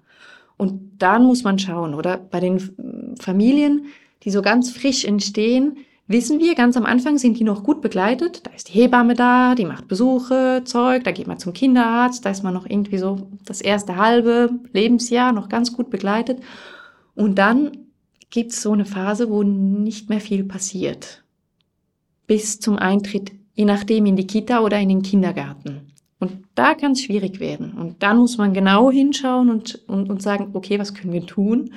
Und 0.61 0.99
dann 0.99 1.25
muss 1.25 1.43
man 1.43 1.59
schauen, 1.59 1.95
oder 1.95 2.19
bei 2.19 2.39
den 2.39 3.15
Familien, 3.19 3.87
die 4.25 4.31
so 4.31 4.43
ganz 4.43 4.71
frisch 4.71 5.07
entstehen, 5.07 5.79
wissen 6.07 6.39
wir, 6.39 6.55
ganz 6.55 6.77
am 6.77 6.85
Anfang 6.85 7.17
sind 7.17 7.39
die 7.39 7.45
noch 7.45 7.65
gut 7.65 7.81
begleitet. 7.81 8.47
Da 8.47 8.51
ist 8.55 8.69
die 8.69 8.75
Hebamme 8.75 9.15
da, 9.15 9.55
die 9.55 9.65
macht 9.65 9.89
Besuche, 9.89 10.61
Zeug, 10.67 11.05
da 11.05 11.13
geht 11.13 11.27
man 11.27 11.39
zum 11.39 11.55
Kinderarzt, 11.55 12.27
da 12.27 12.31
ist 12.31 12.43
man 12.43 12.53
noch 12.53 12.69
irgendwie 12.69 12.99
so 12.99 13.31
das 13.47 13.63
erste 13.63 13.97
halbe 13.97 14.51
Lebensjahr 14.75 15.33
noch 15.33 15.49
ganz 15.49 15.73
gut 15.73 15.89
begleitet. 15.89 16.41
Und 17.15 17.39
dann 17.39 17.71
gibt 18.29 18.53
es 18.53 18.61
so 18.61 18.73
eine 18.73 18.85
Phase, 18.85 19.31
wo 19.31 19.43
nicht 19.43 20.11
mehr 20.11 20.21
viel 20.21 20.45
passiert. 20.45 21.25
Bis 22.27 22.61
zum 22.61 22.77
Eintritt, 22.77 23.33
je 23.55 23.65
nachdem, 23.65 24.05
in 24.05 24.17
die 24.17 24.27
Kita 24.27 24.61
oder 24.61 24.79
in 24.79 24.91
den 24.91 25.01
Kindergarten. 25.01 25.90
Und 26.21 26.45
da 26.55 26.75
kann 26.75 26.93
es 26.93 27.03
schwierig 27.03 27.41
werden. 27.41 27.73
Und 27.73 28.03
dann 28.03 28.19
muss 28.19 28.39
man 28.39 28.53
genau 28.53 28.91
hinschauen 28.91 29.51
und, 29.51 29.83
und, 29.89 30.11
und 30.11 30.23
sagen, 30.23 30.51
okay, 30.53 30.79
was 30.79 30.95
können 30.95 31.13
wir 31.13 31.27
tun? 31.27 31.73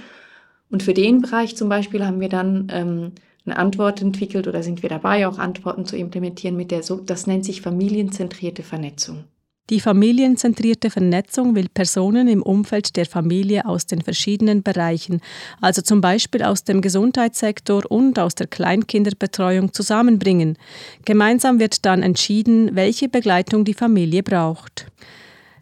Und 0.70 0.84
für 0.84 0.94
den 0.94 1.22
Bereich 1.22 1.56
zum 1.56 1.70
Beispiel 1.70 2.06
haben 2.06 2.20
wir 2.20 2.30
dann 2.30 2.68
ähm, 2.72 3.14
eine 3.46 3.58
Antwort 3.58 4.02
entwickelt 4.02 4.48
oder 4.48 4.62
sind 4.62 4.84
wir 4.84 4.90
dabei, 4.90 5.28
auch 5.28 5.40
Antworten 5.40 5.86
zu 5.86 5.96
implementieren 5.96 6.58
mit 6.58 6.72
der, 6.72 6.84
so, 6.84 6.98
das 6.98 7.26
nennt 7.26 7.46
sich 7.46 7.62
familienzentrierte 7.62 8.64
Vernetzung. 8.64 9.24
Die 9.70 9.80
familienzentrierte 9.80 10.90
Vernetzung 10.90 11.56
will 11.56 11.68
Personen 11.74 12.28
im 12.28 12.44
Umfeld 12.44 12.98
der 12.98 13.06
Familie 13.06 13.66
aus 13.66 13.86
den 13.86 14.02
verschiedenen 14.02 14.62
Bereichen, 14.62 15.22
also 15.62 15.82
zum 15.82 16.02
Beispiel 16.02 16.44
aus 16.44 16.66
dem 16.66 16.82
Gesundheitssektor 16.82 17.90
und 17.90 18.20
aus 18.20 18.36
der 18.36 18.48
Kleinkinderbetreuung 18.48 19.72
zusammenbringen. 19.72 20.58
Gemeinsam 21.06 21.60
wird 21.60 21.86
dann 21.86 22.04
entschieden, 22.04 22.76
welche 22.76 23.08
Begleitung 23.08 23.64
die 23.64 23.74
Familie 23.74 24.22
braucht. 24.22 24.88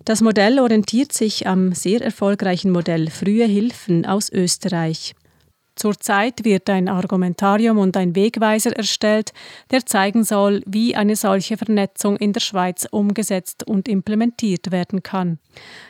Das 0.03 0.21
Modell 0.21 0.59
orientiert 0.59 1.13
sich 1.13 1.45
am 1.45 1.73
sehr 1.73 2.01
erfolgreichen 2.01 2.71
Modell 2.71 3.11
Frühe 3.11 3.45
Hilfen 3.45 4.07
aus 4.07 4.31
Österreich. 4.31 5.13
Zurzeit 5.81 6.45
wird 6.45 6.69
ein 6.69 6.87
Argumentarium 6.87 7.79
und 7.79 7.97
ein 7.97 8.15
Wegweiser 8.15 8.71
erstellt, 8.71 9.33
der 9.71 9.83
zeigen 9.83 10.23
soll, 10.23 10.61
wie 10.67 10.95
eine 10.95 11.15
solche 11.15 11.57
Vernetzung 11.57 12.17
in 12.17 12.33
der 12.33 12.39
Schweiz 12.39 12.87
umgesetzt 12.91 13.67
und 13.67 13.87
implementiert 13.87 14.71
werden 14.71 15.01
kann. 15.01 15.39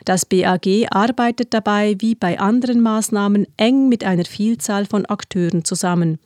Das 0.06 0.24
BAG 0.24 0.86
arbeitet 0.90 1.52
dabei, 1.52 1.94
wie 1.98 2.14
bei 2.14 2.40
anderen 2.40 2.80
Maßnahmen, 2.80 3.46
eng 3.58 3.90
mit 3.90 4.02
einer 4.02 4.24
Vielzahl 4.24 4.86
von 4.86 5.04
Akteuren 5.04 5.62
zusammen. 5.62 6.18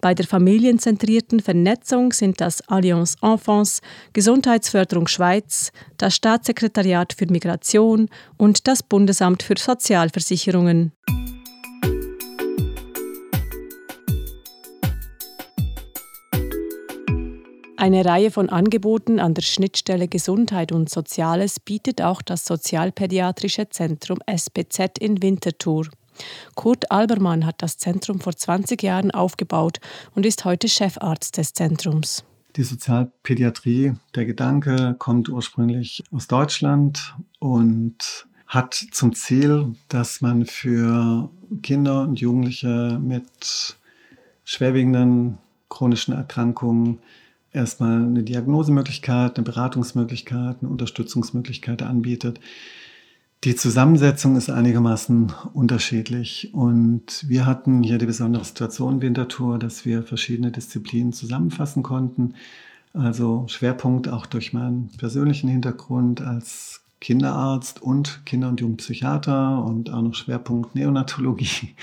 Bei 0.00 0.12
der 0.12 0.26
familienzentrierten 0.26 1.38
Vernetzung 1.38 2.12
sind 2.12 2.40
das 2.40 2.68
Allianz 2.68 3.14
Enfants, 3.22 3.80
Gesundheitsförderung 4.12 5.06
Schweiz, 5.06 5.70
das 5.98 6.16
Staatssekretariat 6.16 7.12
für 7.12 7.26
Migration 7.26 8.08
und 8.38 8.66
das 8.66 8.82
Bundesamt 8.82 9.44
für 9.44 9.54
Sozialversicherungen. 9.56 10.90
Eine 17.84 18.06
Reihe 18.06 18.30
von 18.30 18.48
Angeboten 18.48 19.20
an 19.20 19.34
der 19.34 19.42
Schnittstelle 19.42 20.08
Gesundheit 20.08 20.72
und 20.72 20.88
Soziales 20.88 21.60
bietet 21.60 22.00
auch 22.00 22.22
das 22.22 22.46
Sozialpädiatrische 22.46 23.68
Zentrum 23.68 24.20
SPZ 24.26 24.96
in 25.00 25.22
Winterthur. 25.22 25.88
Kurt 26.54 26.90
Albermann 26.90 27.44
hat 27.44 27.60
das 27.60 27.76
Zentrum 27.76 28.20
vor 28.20 28.34
20 28.34 28.82
Jahren 28.82 29.10
aufgebaut 29.10 29.80
und 30.14 30.24
ist 30.24 30.46
heute 30.46 30.66
Chefarzt 30.66 31.36
des 31.36 31.52
Zentrums. 31.52 32.24
Die 32.56 32.62
Sozialpädiatrie, 32.62 33.92
der 34.14 34.24
Gedanke 34.24 34.96
kommt 34.98 35.28
ursprünglich 35.28 36.02
aus 36.10 36.26
Deutschland 36.26 37.14
und 37.38 38.26
hat 38.46 38.72
zum 38.92 39.14
Ziel, 39.14 39.74
dass 39.90 40.22
man 40.22 40.46
für 40.46 41.28
Kinder 41.60 42.00
und 42.00 42.18
Jugendliche 42.18 42.98
mit 42.98 43.76
schwerwiegenden 44.44 45.36
chronischen 45.68 46.14
Erkrankungen 46.14 47.00
erstmal 47.54 48.02
eine 48.02 48.22
Diagnosemöglichkeit, 48.22 49.36
eine 49.36 49.44
Beratungsmöglichkeit, 49.44 50.56
eine 50.60 50.70
Unterstützungsmöglichkeit 50.70 51.82
anbietet. 51.82 52.40
Die 53.44 53.54
Zusammensetzung 53.56 54.36
ist 54.36 54.50
einigermaßen 54.50 55.32
unterschiedlich 55.52 56.52
und 56.54 57.24
wir 57.28 57.46
hatten 57.46 57.82
hier 57.82 57.98
die 57.98 58.06
besondere 58.06 58.44
Situation 58.44 58.94
in 58.94 59.02
Winterthur, 59.02 59.58
dass 59.58 59.84
wir 59.84 60.02
verschiedene 60.02 60.50
Disziplinen 60.50 61.12
zusammenfassen 61.12 61.82
konnten. 61.82 62.34
Also 62.94 63.44
Schwerpunkt 63.48 64.08
auch 64.08 64.26
durch 64.26 64.52
meinen 64.52 64.88
persönlichen 64.98 65.48
Hintergrund 65.48 66.22
als 66.22 66.82
Kinderarzt 67.00 67.82
und 67.82 68.24
Kinder- 68.24 68.48
und 68.48 68.60
Jugendpsychiater 68.60 69.62
und 69.62 69.90
auch 69.90 70.00
noch 70.00 70.14
Schwerpunkt 70.14 70.74
Neonatologie 70.74 71.74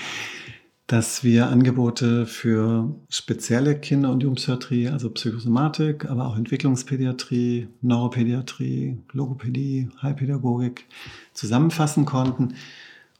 dass 0.86 1.24
wir 1.24 1.48
Angebote 1.48 2.26
für 2.26 2.94
spezielle 3.08 3.78
Kinder- 3.78 4.10
und 4.10 4.22
Jugendpsychiatrie, 4.22 4.88
also 4.88 5.10
Psychosomatik, 5.10 6.04
aber 6.06 6.26
auch 6.26 6.36
Entwicklungspädiatrie, 6.36 7.68
Neuropädiatrie, 7.80 8.98
Logopädie, 9.12 9.88
Heilpädagogik 10.02 10.86
zusammenfassen 11.32 12.04
konnten 12.04 12.54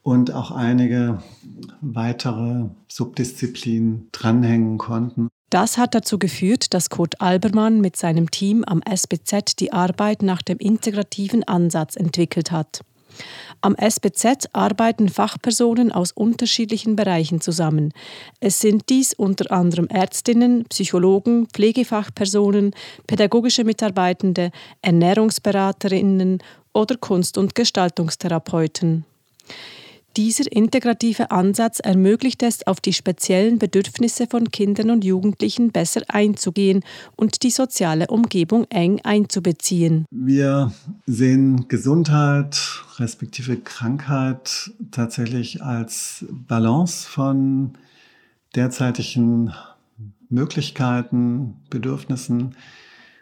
und 0.03 0.31
auch 0.31 0.51
einige 0.51 1.23
weitere 1.81 2.65
Subdisziplinen 2.87 4.09
dranhängen 4.11 4.77
konnten. 4.77 5.29
Das 5.49 5.77
hat 5.77 5.95
dazu 5.95 6.17
geführt, 6.17 6.73
dass 6.73 6.89
Kurt 6.89 7.21
Albermann 7.21 7.79
mit 7.79 7.95
seinem 7.95 8.31
Team 8.31 8.63
am 8.65 8.81
SBZ 8.81 9.59
die 9.59 9.71
Arbeit 9.71 10.23
nach 10.23 10.41
dem 10.41 10.57
integrativen 10.57 11.43
Ansatz 11.43 11.95
entwickelt 11.95 12.51
hat. 12.51 12.81
Am 13.61 13.75
SBZ 13.75 14.49
arbeiten 14.53 15.09
Fachpersonen 15.09 15.91
aus 15.91 16.11
unterschiedlichen 16.11 16.95
Bereichen 16.95 17.39
zusammen. 17.39 17.93
Es 18.39 18.59
sind 18.59 18.89
dies 18.89 19.13
unter 19.13 19.51
anderem 19.51 19.87
Ärztinnen, 19.87 20.65
Psychologen, 20.65 21.47
Pflegefachpersonen, 21.47 22.71
pädagogische 23.07 23.63
Mitarbeitende, 23.63 24.51
Ernährungsberaterinnen 24.81 26.39
oder 26.73 26.97
Kunst- 26.97 27.37
und 27.37 27.55
Gestaltungstherapeuten. 27.55 29.05
Dieser 30.15 30.51
integrative 30.51 31.31
Ansatz 31.31 31.79
ermöglicht 31.79 32.43
es, 32.43 32.67
auf 32.67 32.79
die 32.79 32.93
speziellen 32.93 33.57
Bedürfnisse 33.57 34.27
von 34.27 34.51
Kindern 34.51 34.91
und 34.91 35.03
Jugendlichen 35.03 35.71
besser 35.71 36.03
einzugehen 36.07 36.83
und 37.15 37.41
die 37.41 37.49
soziale 37.49 38.07
Umgebung 38.07 38.65
eng 38.69 39.01
einzubeziehen. 39.03 40.05
Wir 40.11 40.71
sehen 41.07 41.67
Gesundheit 41.67 42.59
respektive 42.97 43.57
Krankheit 43.57 44.71
tatsächlich 44.91 45.63
als 45.63 46.25
Balance 46.29 47.09
von 47.09 47.73
derzeitigen 48.55 49.51
Möglichkeiten, 50.29 51.55
Bedürfnissen, 51.71 52.55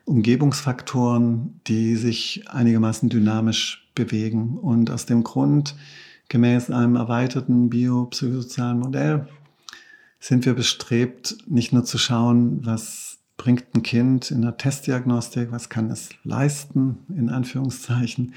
Umgebungsfaktoren, 0.04 1.62
die 1.68 1.96
sich 1.96 2.44
einigermaßen 2.50 3.08
dynamisch 3.08 3.90
bewegen. 3.96 4.58
Und 4.58 4.92
aus 4.92 5.06
dem 5.06 5.24
Grund 5.24 5.76
Gemäß 6.32 6.72
einem 6.72 6.96
erweiterten 6.96 7.70
biopsychosozialen 7.70 8.80
Modell 8.80 9.28
sind 10.22 10.46
wir 10.46 10.54
bestrebt, 10.54 11.36
nicht 11.46 11.74
nur 11.74 11.84
zu 11.84 11.98
schauen, 11.98 12.66
was 12.66 13.18
bringt 13.36 13.66
ein 13.76 13.84
Kind 13.84 14.32
in 14.32 14.42
der 14.42 14.56
Testdiagnostik, 14.56 15.52
was 15.52 15.68
kann 15.68 15.92
es 15.92 16.12
leisten, 16.24 17.00
in 17.10 17.28
Anführungszeichen, 17.28 18.34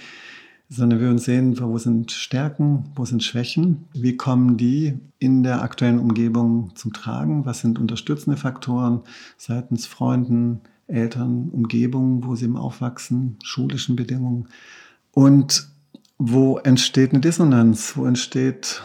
sondern 0.68 0.98
wir 0.98 1.06
würden 1.06 1.18
sehen, 1.18 1.56
wo 1.60 1.78
sind 1.78 2.10
Stärken, 2.10 2.90
wo 2.96 3.04
sind 3.04 3.22
Schwächen, 3.22 3.84
wie 3.92 4.16
kommen 4.16 4.56
die 4.56 4.98
in 5.20 5.44
der 5.44 5.62
aktuellen 5.62 6.00
Umgebung 6.00 6.72
zum 6.74 6.92
Tragen, 6.92 7.46
was 7.46 7.60
sind 7.60 7.78
unterstützende 7.78 8.36
Faktoren 8.36 9.02
seitens 9.36 9.86
Freunden, 9.86 10.62
Eltern, 10.88 11.48
Umgebung, 11.50 12.26
wo 12.26 12.34
sie 12.34 12.46
im 12.46 12.56
Aufwachsen, 12.56 13.38
schulischen 13.44 13.94
Bedingungen. 13.94 14.48
Und 15.12 15.68
wo 16.18 16.58
entsteht 16.58 17.10
eine 17.10 17.20
Dissonanz? 17.20 17.96
Wo 17.96 18.06
entsteht 18.06 18.82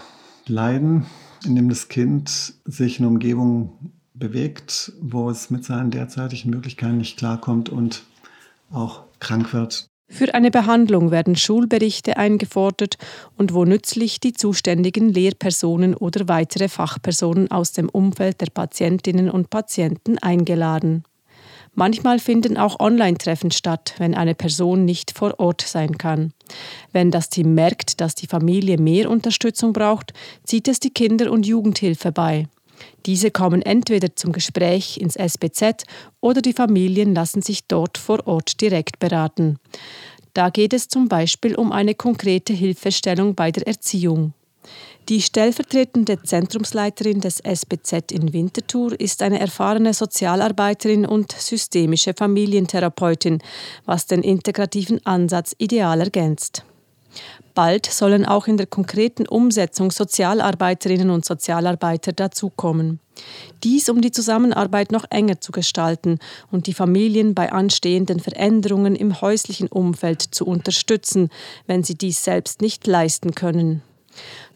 Leiden, 0.47 1.05
in 1.45 1.55
dem 1.55 1.69
das 1.69 1.87
Kind 1.87 2.53
sich 2.65 2.99
in 2.99 3.05
einer 3.05 3.13
Umgebung 3.13 3.93
bewegt, 4.13 4.91
wo 5.01 5.29
es 5.29 5.49
mit 5.49 5.63
seinen 5.63 5.91
derzeitigen 5.91 6.49
Möglichkeiten 6.49 6.97
nicht 6.97 7.17
klarkommt 7.17 7.69
und 7.69 8.03
auch 8.71 9.03
krank 9.19 9.53
wird? 9.53 9.87
Für 10.11 10.33
eine 10.33 10.49
Behandlung 10.49 11.11
werden 11.11 11.35
Schulberichte 11.35 12.17
eingefordert 12.17 12.97
und 13.37 13.53
wo 13.53 13.63
nützlich 13.63 14.19
die 14.19 14.33
zuständigen 14.33 15.09
Lehrpersonen 15.09 15.93
oder 15.93 16.27
weitere 16.27 16.67
Fachpersonen 16.67 17.51
aus 17.51 17.73
dem 17.73 17.89
Umfeld 17.89 18.41
der 18.41 18.47
Patientinnen 18.47 19.29
und 19.29 19.51
Patienten 19.51 20.17
eingeladen. 20.17 21.03
Manchmal 21.79 22.19
finden 22.19 22.57
auch 22.57 22.81
Online-Treffen 22.81 23.51
statt, 23.51 23.93
wenn 23.99 24.13
eine 24.13 24.35
Person 24.35 24.83
nicht 24.83 25.17
vor 25.17 25.39
Ort 25.39 25.61
sein 25.61 25.97
kann. 25.97 26.33
Wenn 26.91 27.09
das 27.09 27.29
Team 27.29 27.53
merkt, 27.53 28.01
dass 28.01 28.15
die 28.15 28.27
Familie 28.27 28.77
mehr 28.77 29.09
Unterstützung 29.09 29.71
braucht, 29.71 30.11
zieht 30.43 30.67
es 30.67 30.81
die 30.81 30.89
Kinder- 30.89 31.31
und 31.31 31.47
Jugendhilfe 31.47 32.11
bei. 32.11 32.47
Diese 33.05 33.31
kommen 33.31 33.61
entweder 33.61 34.13
zum 34.13 34.33
Gespräch 34.33 34.97
ins 34.97 35.15
SBZ 35.15 35.85
oder 36.19 36.41
die 36.41 36.51
Familien 36.51 37.15
lassen 37.15 37.41
sich 37.41 37.65
dort 37.65 37.97
vor 37.97 38.27
Ort 38.27 38.59
direkt 38.59 38.99
beraten. 38.99 39.57
Da 40.33 40.49
geht 40.49 40.73
es 40.73 40.89
zum 40.89 41.07
Beispiel 41.07 41.55
um 41.55 41.71
eine 41.71 41.95
konkrete 41.95 42.51
Hilfestellung 42.51 43.35
bei 43.35 43.53
der 43.53 43.65
Erziehung. 43.65 44.33
Die 45.07 45.21
stellvertretende 45.21 46.21
Zentrumsleiterin 46.21 47.19
des 47.19 47.39
SBZ 47.39 48.11
in 48.11 48.31
Winterthur 48.31 48.99
ist 48.99 49.23
eine 49.23 49.39
erfahrene 49.39 49.93
Sozialarbeiterin 49.93 51.05
und 51.05 51.31
systemische 51.31 52.13
Familientherapeutin, 52.13 53.39
was 53.85 54.05
den 54.05 54.21
integrativen 54.21 55.03
Ansatz 55.05 55.55
ideal 55.57 56.01
ergänzt. 56.01 56.63
Bald 57.55 57.87
sollen 57.87 58.25
auch 58.25 58.47
in 58.47 58.57
der 58.57 58.67
konkreten 58.67 59.27
Umsetzung 59.27 59.91
Sozialarbeiterinnen 59.91 61.09
und 61.09 61.25
Sozialarbeiter 61.25 62.13
dazukommen. 62.13 62.99
Dies, 63.63 63.89
um 63.89 63.99
die 63.99 64.11
Zusammenarbeit 64.11 64.91
noch 64.91 65.05
enger 65.09 65.41
zu 65.41 65.51
gestalten 65.51 66.19
und 66.51 66.67
die 66.67 66.73
Familien 66.73 67.33
bei 67.33 67.51
anstehenden 67.51 68.19
Veränderungen 68.19 68.95
im 68.95 69.19
häuslichen 69.19 69.67
Umfeld 69.67 70.21
zu 70.21 70.45
unterstützen, 70.45 71.29
wenn 71.67 71.83
sie 71.83 71.95
dies 71.95 72.23
selbst 72.23 72.61
nicht 72.61 72.87
leisten 72.87 73.35
können. 73.35 73.81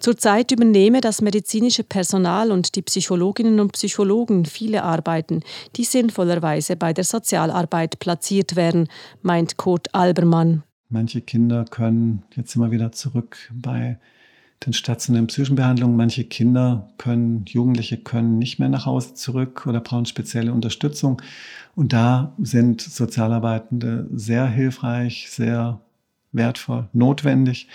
Zurzeit 0.04 0.52
übernehme 0.52 1.00
das 1.00 1.22
medizinische 1.22 1.86
Personal 1.86 2.52
und 2.52 2.76
die 2.76 2.82
Psychologinnen 2.82 3.62
und 3.62 3.72
Psychologen 3.72 4.44
viele 4.44 4.84
Arbeiten, 4.84 5.44
die 5.78 5.86
sinnvollerweise 5.86 6.76
bei 6.76 6.92
der 6.92 7.06
Sozialarbeit 7.06 8.00
platziert 8.00 8.58
werden, 8.58 8.90
meint 9.22 9.56
Kurt 9.56 9.96
Albermann. 9.96 10.64
Manche 10.90 11.22
Kinder 11.22 11.64
können, 11.64 12.24
jetzt 12.36 12.54
immer 12.54 12.70
wieder 12.70 12.92
zurück 12.92 13.50
bei 13.54 13.98
den 14.66 14.74
stationären 14.74 15.28
psychischen 15.28 15.56
Behandlungen, 15.56 15.96
manche 15.96 16.26
Kinder 16.26 16.90
können, 16.98 17.46
Jugendliche 17.48 17.96
können 17.96 18.38
nicht 18.38 18.60
mehr 18.60 18.68
nach 18.68 18.86
Hause 18.86 19.14
zurück 19.14 19.66
oder 19.68 19.80
brauchen 19.80 20.06
spezielle 20.06 20.52
Unterstützung. 20.52 21.22
Und 21.76 21.94
da 21.94 22.34
sind 22.40 22.82
Sozialarbeitende 22.82 24.10
sehr 24.14 24.48
hilfreich, 24.48 25.30
sehr 25.32 25.80
wertvoll, 26.34 26.90
notwendig 26.92 27.70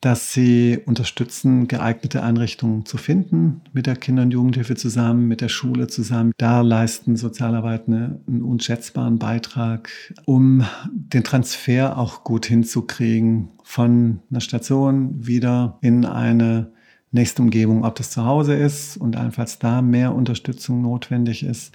dass 0.00 0.32
sie 0.32 0.78
unterstützen, 0.86 1.68
geeignete 1.68 2.22
Einrichtungen 2.22 2.86
zu 2.86 2.96
finden, 2.96 3.60
mit 3.72 3.86
der 3.86 3.96
Kinder- 3.96 4.22
und 4.22 4.30
Jugendhilfe 4.30 4.74
zusammen, 4.74 5.28
mit 5.28 5.42
der 5.42 5.50
Schule 5.50 5.88
zusammen. 5.88 6.32
Da 6.38 6.62
leisten 6.62 7.16
Sozialarbeitende 7.16 8.20
einen 8.26 8.42
unschätzbaren 8.42 9.18
Beitrag, 9.18 9.90
um 10.24 10.64
den 10.90 11.22
Transfer 11.22 11.98
auch 11.98 12.24
gut 12.24 12.46
hinzukriegen 12.46 13.50
von 13.62 14.20
einer 14.30 14.40
Station 14.40 15.26
wieder 15.26 15.78
in 15.82 16.06
eine 16.06 16.72
nächste 17.12 17.42
Umgebung, 17.42 17.84
ob 17.84 17.96
das 17.96 18.10
zu 18.10 18.24
Hause 18.24 18.54
ist 18.54 18.96
und 18.96 19.16
allenfalls 19.16 19.58
da 19.58 19.82
mehr 19.82 20.14
Unterstützung 20.14 20.80
notwendig 20.80 21.42
ist 21.42 21.74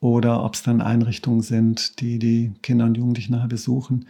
oder 0.00 0.44
ob 0.44 0.54
es 0.54 0.62
dann 0.62 0.82
Einrichtungen 0.82 1.40
sind, 1.40 2.00
die 2.00 2.18
die 2.18 2.52
Kinder 2.62 2.84
und 2.84 2.96
Jugendlichen 2.96 3.32
nachher 3.32 3.48
besuchen 3.48 4.06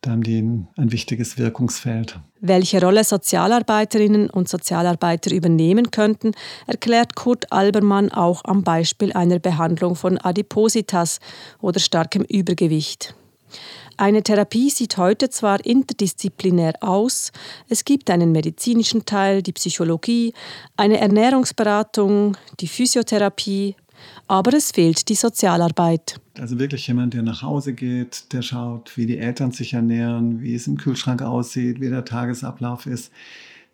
da 0.00 0.12
haben 0.12 0.22
die 0.22 0.40
ein, 0.40 0.68
ein 0.76 0.92
wichtiges 0.92 1.38
Wirkungsfeld. 1.38 2.20
Welche 2.40 2.80
Rolle 2.80 3.02
Sozialarbeiterinnen 3.02 4.30
und 4.30 4.48
Sozialarbeiter 4.48 5.32
übernehmen 5.32 5.90
könnten, 5.90 6.32
erklärt 6.66 7.16
Kurt 7.16 7.50
Albermann 7.52 8.12
auch 8.12 8.44
am 8.44 8.62
Beispiel 8.62 9.12
einer 9.12 9.40
Behandlung 9.40 9.96
von 9.96 10.16
Adipositas 10.18 11.18
oder 11.60 11.80
starkem 11.80 12.22
Übergewicht. 12.22 13.14
Eine 13.96 14.22
Therapie 14.22 14.70
sieht 14.70 14.96
heute 14.96 15.28
zwar 15.28 15.64
interdisziplinär 15.66 16.74
aus, 16.80 17.32
es 17.68 17.84
gibt 17.84 18.10
einen 18.10 18.30
medizinischen 18.30 19.04
Teil, 19.04 19.42
die 19.42 19.52
Psychologie, 19.52 20.34
eine 20.76 21.00
Ernährungsberatung, 21.00 22.36
die 22.60 22.68
Physiotherapie, 22.68 23.74
aber 24.26 24.54
es 24.54 24.70
fehlt 24.70 25.08
die 25.08 25.14
Sozialarbeit. 25.14 26.20
Also 26.38 26.58
wirklich 26.58 26.86
jemand, 26.86 27.14
der 27.14 27.22
nach 27.22 27.42
Hause 27.42 27.72
geht, 27.72 28.32
der 28.32 28.42
schaut, 28.42 28.96
wie 28.96 29.06
die 29.06 29.18
Eltern 29.18 29.52
sich 29.52 29.74
ernähren, 29.74 30.40
wie 30.42 30.54
es 30.54 30.66
im 30.66 30.76
Kühlschrank 30.76 31.22
aussieht, 31.22 31.80
wie 31.80 31.88
der 31.88 32.04
Tagesablauf 32.04 32.86
ist. 32.86 33.12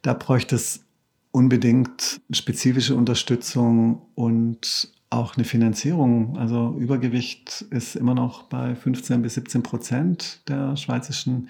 Da 0.03 0.15
bräuchte 0.15 0.57
es 0.57 0.85
unbedingt 1.31 2.21
spezifische 2.31 2.95
Unterstützung 2.95 4.03
und 4.15 4.89
auch 5.11 5.37
eine 5.37 5.45
Finanzierung. 5.45 6.37
Also 6.39 6.77
Übergewicht 6.79 7.63
ist 7.71 7.97
immer 7.97 8.15
noch 8.15 8.45
bei 8.45 8.75
15 8.75 9.23
bis 9.23 9.35
17 9.35 9.63
Prozent 9.63 10.41
der 10.49 10.77
schweizerischen 10.77 11.49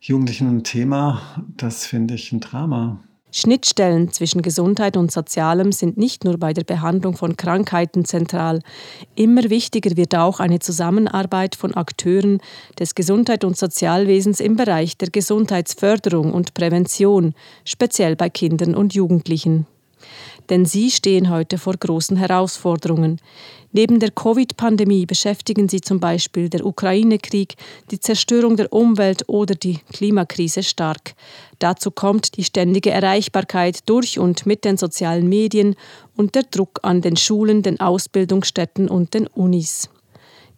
Jugendlichen 0.00 0.48
ein 0.48 0.64
Thema. 0.64 1.44
Das 1.56 1.86
finde 1.86 2.14
ich 2.14 2.32
ein 2.32 2.40
Drama. 2.40 3.00
Schnittstellen 3.32 4.12
zwischen 4.12 4.40
Gesundheit 4.40 4.96
und 4.96 5.12
Sozialem 5.12 5.72
sind 5.72 5.98
nicht 5.98 6.24
nur 6.24 6.38
bei 6.38 6.52
der 6.52 6.64
Behandlung 6.64 7.16
von 7.16 7.36
Krankheiten 7.36 8.04
zentral. 8.04 8.60
Immer 9.14 9.50
wichtiger 9.50 9.96
wird 9.96 10.14
auch 10.14 10.40
eine 10.40 10.58
Zusammenarbeit 10.58 11.54
von 11.54 11.74
Akteuren 11.74 12.40
des 12.78 12.94
Gesundheit- 12.94 13.44
und 13.44 13.56
Sozialwesens 13.56 14.40
im 14.40 14.56
Bereich 14.56 14.96
der 14.96 15.10
Gesundheitsförderung 15.10 16.32
und 16.32 16.54
Prävention, 16.54 17.34
speziell 17.64 18.16
bei 18.16 18.30
Kindern 18.30 18.74
und 18.74 18.94
Jugendlichen 18.94 19.66
denn 20.50 20.64
sie 20.64 20.90
stehen 20.90 21.30
heute 21.30 21.58
vor 21.58 21.74
großen 21.74 22.16
Herausforderungen. 22.16 23.20
Neben 23.72 24.00
der 24.00 24.10
Covid-Pandemie 24.10 25.04
beschäftigen 25.04 25.68
sie 25.68 25.80
zum 25.80 26.00
Beispiel 26.00 26.48
der 26.48 26.64
Ukraine-Krieg, 26.64 27.56
die 27.90 28.00
Zerstörung 28.00 28.56
der 28.56 28.72
Umwelt 28.72 29.28
oder 29.28 29.54
die 29.54 29.80
Klimakrise 29.92 30.62
stark. 30.62 31.14
Dazu 31.58 31.90
kommt 31.90 32.36
die 32.36 32.44
ständige 32.44 32.90
Erreichbarkeit 32.90 33.80
durch 33.88 34.18
und 34.18 34.46
mit 34.46 34.64
den 34.64 34.76
sozialen 34.76 35.28
Medien 35.28 35.74
und 36.16 36.34
der 36.34 36.44
Druck 36.44 36.80
an 36.82 37.02
den 37.02 37.16
Schulen, 37.16 37.62
den 37.62 37.78
Ausbildungsstätten 37.80 38.88
und 38.88 39.12
den 39.14 39.26
Unis. 39.26 39.90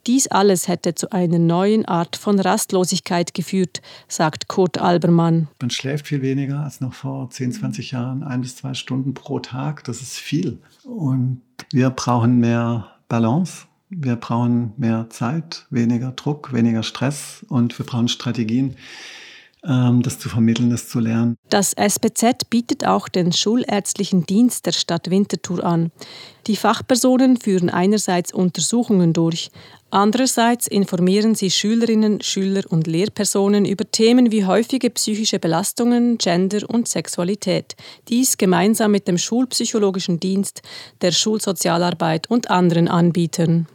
Dies 0.06 0.28
alles 0.28 0.68
hätte 0.68 0.94
zu 0.94 1.12
einer 1.12 1.38
neuen 1.38 1.84
Art 1.84 2.16
von 2.16 2.38
Rastlosigkeit 2.38 3.34
geführt, 3.34 3.82
sagt 4.08 4.48
Kurt 4.48 4.78
Albermann. 4.78 5.48
Man 5.60 5.70
schläft 5.70 6.08
viel 6.08 6.22
weniger 6.22 6.60
als 6.60 6.80
noch 6.80 6.94
vor 6.94 7.30
10, 7.30 7.52
20 7.52 7.90
Jahren, 7.90 8.22
ein 8.22 8.40
bis 8.40 8.56
zwei 8.56 8.74
Stunden 8.74 9.14
pro 9.14 9.40
Tag. 9.40 9.84
Das 9.84 10.00
ist 10.00 10.16
viel. 10.16 10.58
Und 10.84 11.42
wir 11.72 11.90
brauchen 11.90 12.38
mehr 12.38 12.88
Balance. 13.08 13.66
Wir 13.90 14.16
brauchen 14.16 14.74
mehr 14.76 15.06
Zeit, 15.08 15.66
weniger 15.70 16.12
Druck, 16.12 16.52
weniger 16.52 16.82
Stress 16.82 17.44
und 17.48 17.78
wir 17.78 17.86
brauchen 17.86 18.08
Strategien, 18.08 18.76
das 19.62 20.18
zu 20.18 20.28
vermitteln, 20.28 20.70
das 20.70 20.88
zu 20.88 21.00
lernen. 21.00 21.36
Das 21.50 21.72
SPZ 21.72 22.48
bietet 22.48 22.86
auch 22.86 23.08
den 23.08 23.32
schulärztlichen 23.32 24.24
Dienst 24.24 24.66
der 24.66 24.72
Stadt 24.72 25.10
Winterthur 25.10 25.64
an. 25.64 25.90
Die 26.46 26.56
Fachpersonen 26.56 27.36
führen 27.36 27.68
einerseits 27.68 28.32
Untersuchungen 28.32 29.12
durch, 29.12 29.50
andererseits 29.90 30.66
informieren 30.66 31.34
sie 31.34 31.50
Schülerinnen, 31.50 32.22
Schüler 32.22 32.62
und 32.68 32.86
Lehrpersonen 32.86 33.64
über 33.64 33.90
Themen 33.90 34.32
wie 34.32 34.46
häufige 34.46 34.90
psychische 34.90 35.38
Belastungen, 35.38 36.18
Gender 36.18 36.68
und 36.70 36.88
Sexualität. 36.88 37.74
Dies 38.08 38.38
gemeinsam 38.38 38.92
mit 38.92 39.08
dem 39.08 39.18
Schulpsychologischen 39.18 40.20
Dienst, 40.20 40.62
der 41.02 41.12
Schulsozialarbeit 41.12 42.30
und 42.30 42.50
anderen 42.50 42.88
Anbietern. 42.88 43.66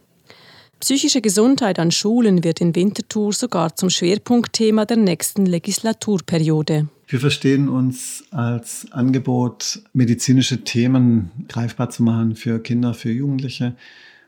Psychische 0.83 1.21
Gesundheit 1.21 1.79
an 1.79 1.91
Schulen 1.91 2.43
wird 2.43 2.59
in 2.59 2.75
Winterthur 2.75 3.31
sogar 3.31 3.73
zum 3.73 3.89
Schwerpunktthema 3.89 4.83
der 4.83 4.97
nächsten 4.97 5.45
Legislaturperiode. 5.45 6.89
Wir 7.07 7.19
verstehen 7.21 7.69
uns 7.69 8.25
als 8.31 8.91
Angebot, 8.91 9.81
medizinische 9.93 10.65
Themen 10.65 11.31
greifbar 11.47 11.89
zu 11.89 12.03
machen 12.03 12.35
für 12.35 12.59
Kinder, 12.59 12.93
für 12.93 13.11
Jugendliche 13.11 13.77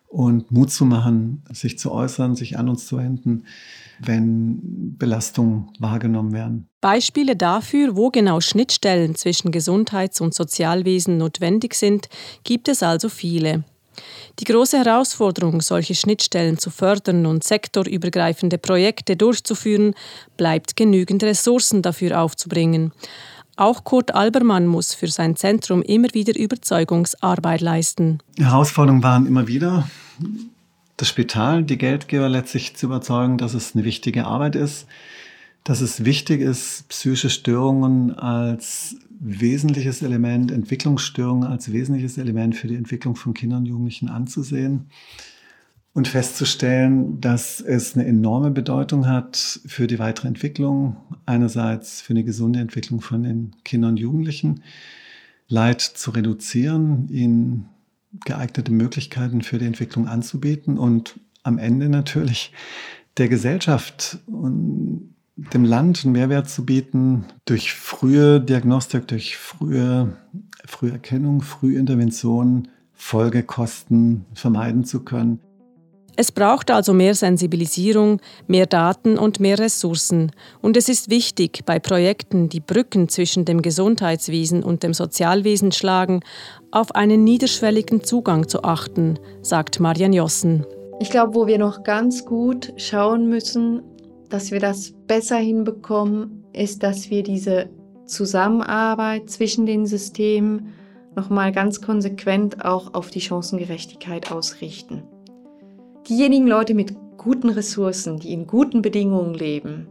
und 0.08 0.50
Mut 0.50 0.72
zu 0.72 0.86
machen, 0.86 1.44
sich 1.52 1.78
zu 1.78 1.92
äußern, 1.92 2.38
sich 2.38 2.58
an 2.58 2.70
uns 2.70 2.88
zu 2.88 3.00
wenden, 3.00 3.44
wenn 4.00 4.96
Belastungen 4.98 5.72
wahrgenommen 5.80 6.32
werden. 6.32 6.70
Beispiele 6.80 7.36
dafür, 7.36 7.98
wo 7.98 8.12
genau 8.12 8.40
Schnittstellen 8.40 9.16
zwischen 9.16 9.52
Gesundheits- 9.52 10.22
und 10.22 10.34
Sozialwesen 10.34 11.18
notwendig 11.18 11.74
sind, 11.74 12.08
gibt 12.46 12.70
es 12.70 12.82
also 12.82 13.10
viele. 13.10 13.66
Die 14.40 14.44
große 14.44 14.78
Herausforderung, 14.78 15.62
solche 15.62 15.96
Schnittstellen 15.96 16.58
zu 16.58 16.70
fördern 16.70 17.26
und 17.26 17.44
sektorübergreifende 17.44 18.58
Projekte 18.58 19.16
durchzuführen, 19.16 19.94
bleibt 20.38 20.76
genügend 20.76 21.24
Ressourcen 21.24 21.82
dafür 21.82 22.22
aufzubringen. 22.22 22.92
Auch 23.58 23.86
Kurt 23.86 24.14
Albermann 24.14 24.68
muss 24.68 24.94
für 24.94 25.08
sein 25.08 25.38
Zentrum 25.38 25.82
immer 25.82 26.10
wieder 26.14 26.38
Überzeugungsarbeit 26.38 27.62
leisten. 27.62 28.20
Herausforderungen 28.38 29.04
waren 29.04 29.26
immer 29.26 29.48
wieder, 29.48 29.88
das 30.98 31.08
Spital, 31.08 31.64
die 31.64 31.78
Geldgeber 31.78 32.30
letztlich 32.30 32.76
zu 32.76 32.88
überzeugen, 32.88 33.38
dass 33.38 33.54
es 33.54 33.76
eine 33.76 33.84
wichtige 33.84 34.26
Arbeit 34.26 34.56
ist, 34.56 34.88
dass 35.64 35.82
es 35.82 36.06
wichtig 36.06 36.42
ist, 36.42 36.88
psychische 36.90 37.30
Störungen 37.30 38.14
als 38.18 38.98
wesentliches 39.20 40.02
Element, 40.02 40.52
Entwicklungsstörungen 40.52 41.48
als 41.48 41.72
wesentliches 41.72 42.18
Element 42.18 42.56
für 42.56 42.68
die 42.68 42.76
Entwicklung 42.76 43.16
von 43.16 43.34
Kindern 43.34 43.60
und 43.60 43.66
Jugendlichen 43.66 44.10
anzusehen 44.10 44.88
und 45.94 46.10
festzustellen, 46.10 47.22
dass 47.22 47.62
es 47.62 47.96
eine 47.96 48.06
enorme 48.06 48.52
Bedeutung 48.52 49.08
hat 49.08 49.62
für 49.66 49.88
die 49.88 49.98
weitere 49.98 50.28
Entwicklung, 50.28 50.98
einerseits 51.26 52.02
für 52.02 52.12
eine 52.12 52.26
gesunde 52.26 52.60
Entwicklung 52.60 53.00
von 53.00 53.24
den 53.24 53.56
Kindern 53.64 53.92
und 53.92 53.98
Jugendlichen, 53.98 54.62
Leid 55.48 55.82
zu 55.82 56.12
reduzieren, 56.12 57.08
ihnen 57.10 57.70
geeignete 58.26 58.72
Möglichkeiten 58.72 59.42
für 59.42 59.58
die 59.58 59.66
Entwicklung 59.66 60.08
anzubieten 60.08 60.78
und 60.78 61.20
am 61.44 61.58
Ende 61.58 61.88
natürlich 61.88 62.52
der 63.18 63.30
Gesellschaft 63.30 64.20
und 64.28 65.15
dem 65.36 65.66
Land 65.66 66.04
einen 66.04 66.14
Mehrwert 66.14 66.50
zu 66.50 66.66
bieten, 66.66 67.26
durch 67.46 67.74
frühe 67.74 68.40
Diagnostik, 68.40 69.08
durch 69.08 69.38
frühe 69.38 70.16
Früherkennung, 70.66 71.42
Frühintervention, 71.42 72.70
Folgekosten 72.94 74.26
vermeiden 74.34 74.86
zu 74.86 75.04
können. 75.04 75.40
Es 76.18 76.32
braucht 76.32 76.72
also 76.72 76.94
mehr 76.94 77.14
Sensibilisierung, 77.14 78.22
mehr 78.48 78.68
Daten 78.68 79.18
und 79.18 79.42
mehr 79.42 79.60
Ressourcen. 79.60 80.32
Und 80.62 80.78
es 80.78 80.88
ist 80.88 81.10
wichtig, 81.10 81.64
bei 81.66 81.78
Projekten, 81.78 82.48
die 82.48 82.62
Brücken 82.62 83.10
zwischen 83.10 83.44
dem 83.44 83.62
Gesundheitswesen 83.62 84.64
und 84.64 84.84
dem 84.84 84.94
Sozialwesen 84.94 85.74
schlagen, 85.74 86.22
auf 86.72 86.96
einen 86.96 87.26
niederschwelligen 87.26 88.04
Zugang 88.06 88.48
zu 88.48 88.64
achten, 88.64 89.20
sagt 89.42 89.82
Marian 89.82 90.14
Jossen. 90.14 90.66
Ich 91.02 91.10
glaube, 91.10 91.36
wo 91.36 91.48
wir 91.48 91.58
noch 91.58 91.84
ganz 91.84 92.24
gut 92.24 92.72
schauen 92.78 93.28
müssen, 93.28 93.82
dass 94.30 94.52
wir 94.52 94.60
das 94.60 94.94
besser 95.08 95.38
hinbekommen, 95.38 96.44
ist, 96.54 96.84
dass 96.84 97.10
wir 97.10 97.24
diese 97.24 97.70
Zusammenarbeit 98.06 99.30
zwischen 99.30 99.66
den 99.66 99.86
Systemen 99.86 100.74
nochmal 101.16 101.52
ganz 101.52 101.82
konsequent 101.82 102.64
auch 102.64 102.94
auf 102.94 103.10
die 103.10 103.22
Chancengerechtigkeit 103.22 104.32
ausrichten. 104.32 105.04
Diejenigen 106.08 106.48
Leute 106.48 106.74
mit 106.74 106.96
guten 107.18 107.50
Ressourcen, 107.50 108.20
die 108.20 108.34
in 108.34 108.46
guten 108.46 108.82
Bedingungen 108.82 109.34
leben, 109.34 109.88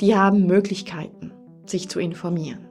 die 0.00 0.14
haben 0.16 0.46
Möglichkeiten, 0.46 1.32
sich 1.64 1.88
zu 1.88 2.00
informieren. 2.00 2.68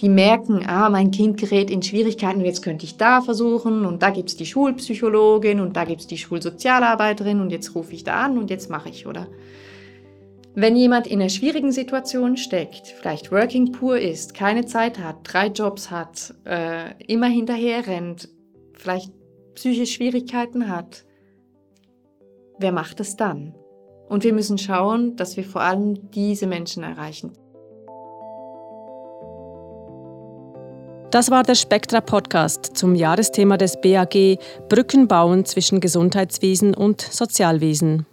Die 0.00 0.10
merken, 0.10 0.62
ah, 0.66 0.90
mein 0.90 1.10
Kind 1.10 1.38
gerät 1.38 1.70
in 1.70 1.82
Schwierigkeiten, 1.82 2.42
jetzt 2.42 2.62
könnte 2.62 2.84
ich 2.84 2.98
da 2.98 3.22
versuchen 3.22 3.86
und 3.86 4.02
da 4.02 4.10
gibt 4.10 4.28
es 4.28 4.36
die 4.36 4.44
Schulpsychologin 4.44 5.58
und 5.58 5.74
da 5.74 5.84
gibt 5.84 6.02
es 6.02 6.06
die 6.06 6.18
Schulsozialarbeiterin 6.18 7.40
und 7.40 7.50
jetzt 7.50 7.74
rufe 7.74 7.94
ich 7.94 8.04
da 8.04 8.24
an 8.24 8.36
und 8.36 8.50
jetzt 8.50 8.68
mache 8.68 8.90
ich, 8.90 9.06
oder? 9.06 9.26
Wenn 10.58 10.74
jemand 10.74 11.06
in 11.06 11.20
einer 11.20 11.28
schwierigen 11.28 11.70
Situation 11.70 12.38
steckt, 12.38 12.88
vielleicht 12.88 13.30
Working 13.30 13.72
Poor 13.72 13.98
ist, 13.98 14.32
keine 14.32 14.64
Zeit 14.64 14.98
hat, 14.98 15.16
drei 15.24 15.48
Jobs 15.48 15.90
hat, 15.90 16.32
äh, 16.46 16.94
immer 17.04 17.26
hinterher 17.26 17.86
rennt, 17.86 18.30
vielleicht 18.72 19.12
psychische 19.54 19.84
Schwierigkeiten 19.84 20.70
hat, 20.70 21.04
wer 22.58 22.72
macht 22.72 23.00
es 23.00 23.16
dann? 23.16 23.54
Und 24.08 24.24
wir 24.24 24.32
müssen 24.32 24.56
schauen, 24.56 25.14
dass 25.16 25.36
wir 25.36 25.44
vor 25.44 25.60
allem 25.60 26.10
diese 26.10 26.46
Menschen 26.46 26.84
erreichen. 26.84 27.32
Das 31.10 31.30
war 31.30 31.42
der 31.42 31.54
Spektra 31.54 32.00
Podcast 32.00 32.78
zum 32.78 32.94
Jahresthema 32.94 33.58
des 33.58 33.78
BAG 33.78 34.38
Brücken 34.70 35.06
bauen 35.06 35.44
zwischen 35.44 35.80
Gesundheitswesen 35.80 36.72
und 36.72 37.02
Sozialwesen. 37.02 38.06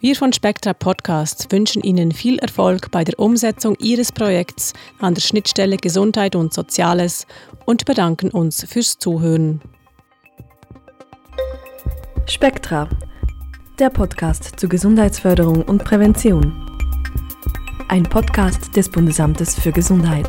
Wir 0.00 0.16
von 0.16 0.32
Spectra 0.32 0.72
Podcasts 0.72 1.46
wünschen 1.50 1.82
Ihnen 1.82 2.12
viel 2.12 2.38
Erfolg 2.38 2.90
bei 2.90 3.04
der 3.04 3.18
Umsetzung 3.18 3.76
Ihres 3.80 4.12
Projekts 4.12 4.72
an 4.98 5.12
der 5.12 5.20
Schnittstelle 5.20 5.76
Gesundheit 5.76 6.36
und 6.36 6.54
Soziales 6.54 7.26
und 7.66 7.84
bedanken 7.84 8.30
uns 8.30 8.64
fürs 8.66 8.96
Zuhören. 8.98 9.60
Spektra 12.26 12.88
der 13.80 13.88
Podcast 13.88 14.60
zur 14.60 14.68
Gesundheitsförderung 14.68 15.62
und 15.62 15.82
Prävention. 15.84 16.52
Ein 17.88 18.02
Podcast 18.02 18.76
des 18.76 18.90
Bundesamtes 18.90 19.58
für 19.58 19.72
Gesundheit. 19.72 20.28